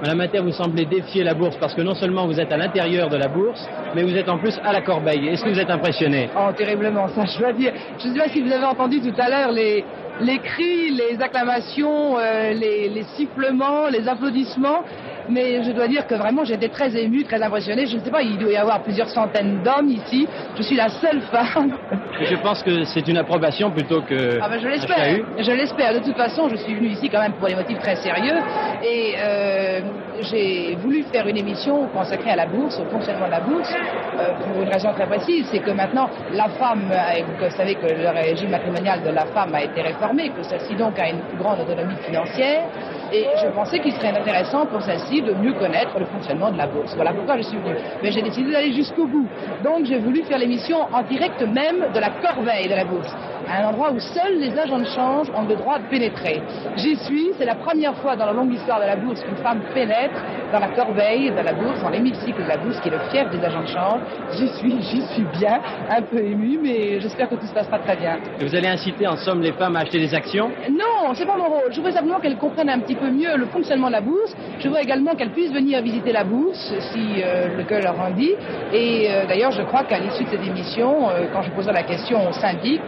Madame 0.00 0.20
Inter, 0.20 0.38
vous 0.38 0.52
semblez 0.52 0.86
défier 0.86 1.24
la 1.24 1.34
bourse 1.34 1.56
parce 1.56 1.74
que 1.74 1.82
non 1.82 1.94
seulement 1.94 2.26
vous 2.26 2.38
êtes 2.38 2.52
à 2.52 2.56
l'intérieur 2.56 3.10
de 3.10 3.16
la 3.16 3.28
bourse, 3.28 3.68
mais 3.94 4.04
vous 4.04 4.16
êtes 4.16 4.28
en 4.28 4.38
plus 4.38 4.58
à 4.64 4.72
la 4.72 4.80
corbeille. 4.80 5.28
Est-ce 5.28 5.44
que 5.44 5.50
vous 5.50 5.58
êtes 5.58 5.70
impressionné? 5.70 6.30
Oh, 6.36 6.52
terriblement, 6.56 7.08
ça, 7.08 7.24
je 7.26 7.38
dois 7.38 7.52
dire. 7.52 7.72
Je 7.98 8.08
ne 8.08 8.14
sais 8.14 8.18
pas 8.18 8.28
si 8.28 8.40
vous 8.40 8.52
avez 8.52 8.64
entendu 8.64 9.00
tout 9.00 9.14
à 9.18 9.28
l'heure 9.28 9.50
les, 9.50 9.84
les 10.20 10.38
cris, 10.38 10.90
les 10.90 11.20
acclamations, 11.20 12.18
euh, 12.18 12.52
les, 12.52 12.88
les 12.88 13.04
sifflements, 13.16 13.88
les 13.88 14.08
applaudissements. 14.08 14.82
Mais 15.30 15.62
je 15.62 15.72
dois 15.72 15.88
dire 15.88 16.06
que 16.06 16.14
vraiment, 16.14 16.44
j'étais 16.44 16.68
très 16.68 16.96
émue, 16.96 17.24
très 17.24 17.42
impressionnée. 17.42 17.86
Je 17.86 17.96
ne 17.98 18.02
sais 18.02 18.10
pas, 18.10 18.22
il 18.22 18.38
doit 18.38 18.50
y 18.50 18.56
avoir 18.56 18.82
plusieurs 18.82 19.08
centaines 19.10 19.62
d'hommes 19.62 19.90
ici. 19.90 20.26
Je 20.56 20.62
suis 20.62 20.76
la 20.76 20.88
seule 20.88 21.20
femme. 21.30 21.76
Je 22.22 22.34
pense 22.36 22.62
que 22.62 22.84
c'est 22.84 23.06
une 23.06 23.18
approbation 23.18 23.70
plutôt 23.70 24.00
que 24.00 24.38
Ah 24.40 24.48
ben, 24.48 24.58
je 24.60 24.68
l'espère. 24.68 25.18
Je 25.38 25.52
l'espère. 25.52 25.92
De 25.94 25.98
toute 25.98 26.16
façon, 26.16 26.48
je 26.48 26.56
suis 26.56 26.74
venue 26.74 26.88
ici 26.88 27.10
quand 27.10 27.20
même 27.20 27.34
pour 27.34 27.46
des 27.46 27.54
motifs 27.54 27.78
très 27.78 27.96
sérieux. 27.96 28.36
Et 28.82 29.14
euh, 29.18 29.80
j'ai 30.22 30.76
voulu 30.76 31.02
faire 31.04 31.26
une 31.26 31.36
émission 31.36 31.88
consacrée 31.88 32.30
à 32.30 32.36
la 32.36 32.46
bourse, 32.46 32.78
au 32.78 32.84
fonctionnement 32.90 33.26
de 33.26 33.32
la 33.32 33.40
bourse, 33.40 33.72
euh, 34.18 34.34
pour 34.44 34.62
une 34.62 34.68
raison 34.68 34.92
très 34.92 35.06
précise. 35.06 35.46
C'est 35.50 35.60
que 35.60 35.70
maintenant, 35.70 36.08
la 36.32 36.48
femme, 36.48 36.92
vous 37.40 37.50
savez 37.50 37.74
que 37.74 37.86
le 37.86 38.08
régime 38.08 38.50
matrimonial 38.50 39.02
de 39.02 39.10
la 39.10 39.26
femme 39.26 39.54
a 39.54 39.62
été 39.62 39.82
réformé, 39.82 40.30
que 40.30 40.42
celle-ci 40.42 40.74
donc 40.74 40.98
a 40.98 41.08
une 41.08 41.20
plus 41.20 41.38
grande 41.38 41.60
autonomie 41.60 41.96
financière. 42.04 42.64
Et 43.12 43.26
je 43.42 43.48
pensais 43.48 43.78
qu'il 43.78 43.92
serait 43.92 44.16
intéressant 44.16 44.66
pour 44.66 44.82
celle-ci 44.82 45.22
de 45.22 45.32
mieux 45.34 45.54
connaître 45.54 45.98
le 45.98 46.04
fonctionnement 46.06 46.50
de 46.50 46.58
la 46.58 46.66
bourse. 46.66 46.94
Voilà 46.94 47.12
pourquoi 47.12 47.36
je 47.38 47.42
suis 47.42 47.58
venue. 47.58 47.76
Mais 48.02 48.12
j'ai 48.12 48.22
décidé 48.22 48.52
d'aller 48.52 48.72
jusqu'au 48.72 49.06
bout. 49.06 49.26
Donc 49.64 49.84
j'ai 49.84 49.98
voulu 49.98 50.22
faire 50.24 50.38
l'émission 50.38 50.78
en 50.92 51.02
direct 51.02 51.40
même 51.42 51.86
de 51.94 52.00
la 52.00 52.10
corbeille 52.10 52.68
de 52.68 52.74
la 52.74 52.84
bourse, 52.84 53.14
un 53.50 53.64
endroit 53.64 53.92
où 53.92 53.98
seuls 53.98 54.38
les 54.38 54.58
agents 54.58 54.78
de 54.78 54.84
change 54.84 55.30
ont 55.34 55.46
le 55.48 55.56
droit 55.56 55.78
de 55.78 55.84
pénétrer. 55.84 56.42
J'y 56.76 56.96
suis, 56.96 57.28
c'est 57.38 57.46
la 57.46 57.54
première 57.54 57.94
fois 57.96 58.14
dans 58.14 58.26
la 58.26 58.32
longue 58.32 58.52
histoire 58.52 58.80
de 58.80 58.84
la 58.84 58.96
bourse 58.96 59.22
qu'une 59.22 59.36
femme 59.36 59.60
pénètre 59.72 60.22
dans 60.52 60.58
la 60.58 60.68
corbeille 60.68 61.30
de 61.30 61.40
la 61.40 61.54
bourse, 61.54 61.80
dans 61.82 61.88
l'hémicycle 61.88 62.42
de 62.42 62.48
la 62.48 62.58
bourse, 62.58 62.78
qui 62.80 62.88
est 62.88 62.92
le 62.92 62.98
fief 63.10 63.30
des 63.30 63.42
agents 63.44 63.62
de 63.62 63.68
change. 63.68 64.00
J'y 64.32 64.48
suis, 64.48 64.82
j'y 64.90 65.02
suis 65.14 65.24
bien, 65.38 65.60
un 65.88 66.02
peu 66.02 66.18
émue, 66.18 66.58
mais 66.62 67.00
j'espère 67.00 67.28
que 67.30 67.36
tout 67.36 67.46
se 67.46 67.54
passera 67.54 67.78
très 67.78 67.96
bien. 67.96 68.18
Et 68.38 68.44
vous 68.44 68.54
allez 68.54 68.68
inciter 68.68 69.06
en 69.06 69.16
somme 69.16 69.40
les 69.40 69.52
femmes 69.52 69.76
à 69.76 69.80
acheter 69.80 69.98
des 69.98 70.14
actions? 70.14 70.50
Non, 70.70 71.14
c'est 71.14 71.26
pas 71.26 71.36
mon 71.36 71.48
rôle. 71.48 71.72
Je 71.72 71.80
veux 71.80 71.90
simplement 71.90 72.20
qu'elles 72.20 72.36
comprennent 72.36 72.70
un 72.70 72.80
petit 72.80 72.96
peu 72.98 73.10
mieux 73.10 73.36
le 73.36 73.46
fonctionnement 73.46 73.88
de 73.88 73.92
la 73.92 74.00
bourse. 74.00 74.34
Je 74.58 74.68
veux 74.68 74.78
également 74.78 75.14
qu'elles 75.14 75.30
puissent 75.32 75.52
venir 75.52 75.82
visiter 75.82 76.12
la 76.12 76.24
bourse 76.24 76.72
si 76.92 77.22
euh, 77.22 77.56
le 77.56 77.64
cœur 77.64 77.80
leur 77.82 77.98
en 78.00 78.10
dit. 78.10 78.32
Et 78.72 79.08
euh, 79.10 79.26
d'ailleurs, 79.26 79.52
je 79.52 79.62
crois 79.62 79.84
qu'à 79.84 79.98
l'issue 79.98 80.24
de 80.24 80.30
cette 80.30 80.46
émission, 80.46 81.08
euh, 81.10 81.26
quand 81.32 81.42
je 81.42 81.50
poserai 81.50 81.72
la 81.72 81.82
question 81.82 82.28
au 82.28 82.32
syndic 82.32 82.80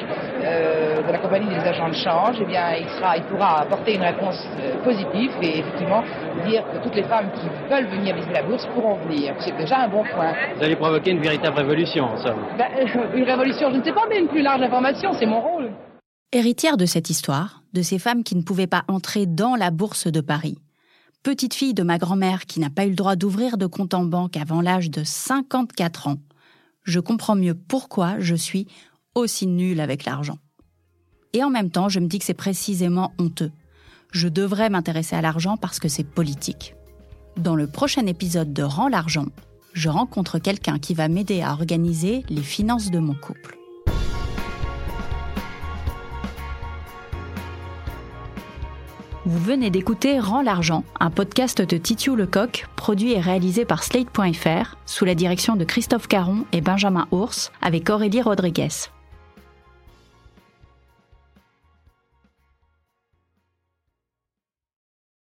euh, 0.44 1.02
de 1.06 1.12
la 1.12 1.18
compagnie 1.18 1.48
des 1.48 1.66
agents 1.68 1.88
de 1.88 1.94
change, 1.94 2.36
eh 2.40 2.44
bien, 2.44 2.74
il, 2.78 2.88
sera, 2.90 3.16
il 3.16 3.22
pourra 3.24 3.60
apporter 3.62 3.94
une 3.94 4.02
réponse 4.02 4.40
euh, 4.58 4.82
positive 4.82 5.30
et 5.42 5.58
effectivement 5.58 6.02
dire 6.46 6.64
que 6.72 6.82
toutes 6.82 6.94
les 6.94 7.04
femmes 7.04 7.30
qui 7.34 7.46
veulent 7.72 7.86
venir 7.86 8.14
visiter 8.14 8.34
la 8.34 8.42
bourse 8.42 8.66
pourront 8.74 8.96
venir. 9.06 9.34
C'est 9.38 9.56
déjà 9.56 9.78
un 9.80 9.88
bon 9.88 10.02
point. 10.04 10.32
Vous 10.56 10.62
allez 10.64 10.76
provoquer 10.76 11.10
une 11.10 11.20
véritable 11.20 11.58
révolution 11.58 12.04
en 12.04 12.16
somme. 12.16 12.40
Ben, 12.58 12.66
euh, 12.78 13.16
une 13.16 13.24
révolution, 13.24 13.70
je 13.70 13.76
ne 13.76 13.82
sais 13.82 13.92
pas, 13.92 14.04
mais 14.08 14.18
une 14.18 14.28
plus 14.28 14.42
large 14.42 14.62
information, 14.62 15.12
c'est 15.12 15.26
mon 15.26 15.40
rôle. 15.40 15.70
Héritière 16.32 16.76
de 16.76 16.86
cette 16.86 17.10
histoire, 17.10 17.59
de 17.72 17.82
ces 17.82 17.98
femmes 17.98 18.24
qui 18.24 18.36
ne 18.36 18.42
pouvaient 18.42 18.66
pas 18.66 18.84
entrer 18.88 19.26
dans 19.26 19.56
la 19.56 19.70
bourse 19.70 20.06
de 20.06 20.20
Paris, 20.20 20.58
petite 21.22 21.54
fille 21.54 21.74
de 21.74 21.82
ma 21.82 21.98
grand-mère 21.98 22.46
qui 22.46 22.60
n'a 22.60 22.70
pas 22.70 22.86
eu 22.86 22.90
le 22.90 22.96
droit 22.96 23.16
d'ouvrir 23.16 23.58
de 23.58 23.66
compte 23.66 23.94
en 23.94 24.04
banque 24.04 24.36
avant 24.36 24.60
l'âge 24.60 24.90
de 24.90 25.04
54 25.04 26.08
ans, 26.08 26.18
je 26.84 27.00
comprends 27.00 27.36
mieux 27.36 27.54
pourquoi 27.54 28.18
je 28.18 28.34
suis 28.34 28.66
aussi 29.14 29.46
nulle 29.46 29.80
avec 29.80 30.04
l'argent. 30.04 30.38
Et 31.32 31.44
en 31.44 31.50
même 31.50 31.70
temps, 31.70 31.88
je 31.88 32.00
me 32.00 32.06
dis 32.06 32.18
que 32.18 32.24
c'est 32.24 32.34
précisément 32.34 33.12
honteux. 33.18 33.52
Je 34.12 34.28
devrais 34.28 34.70
m'intéresser 34.70 35.14
à 35.14 35.20
l'argent 35.20 35.56
parce 35.56 35.78
que 35.78 35.88
c'est 35.88 36.04
politique. 36.04 36.74
Dans 37.36 37.54
le 37.54 37.68
prochain 37.68 38.06
épisode 38.06 38.52
de 38.52 38.62
Rends 38.62 38.88
l'argent, 38.88 39.26
je 39.72 39.88
rencontre 39.88 40.38
quelqu'un 40.38 40.78
qui 40.78 40.94
va 40.94 41.08
m'aider 41.08 41.42
à 41.42 41.52
organiser 41.52 42.24
les 42.28 42.42
finances 42.42 42.90
de 42.90 42.98
mon 42.98 43.14
couple. 43.14 43.59
Vous 49.26 49.38
venez 49.38 49.68
d'écouter 49.68 50.18
Rends 50.18 50.40
l'argent, 50.40 50.82
un 50.98 51.10
podcast 51.10 51.60
de 51.60 51.76
Titiou 51.76 52.16
Lecoq, 52.16 52.66
produit 52.74 53.12
et 53.12 53.20
réalisé 53.20 53.66
par 53.66 53.84
Slate.fr, 53.84 54.76
sous 54.86 55.04
la 55.04 55.14
direction 55.14 55.56
de 55.56 55.64
Christophe 55.64 56.08
Caron 56.08 56.46
et 56.52 56.62
Benjamin 56.62 57.06
Ours, 57.10 57.52
avec 57.60 57.90
Aurélie 57.90 58.22
Rodriguez. 58.22 58.88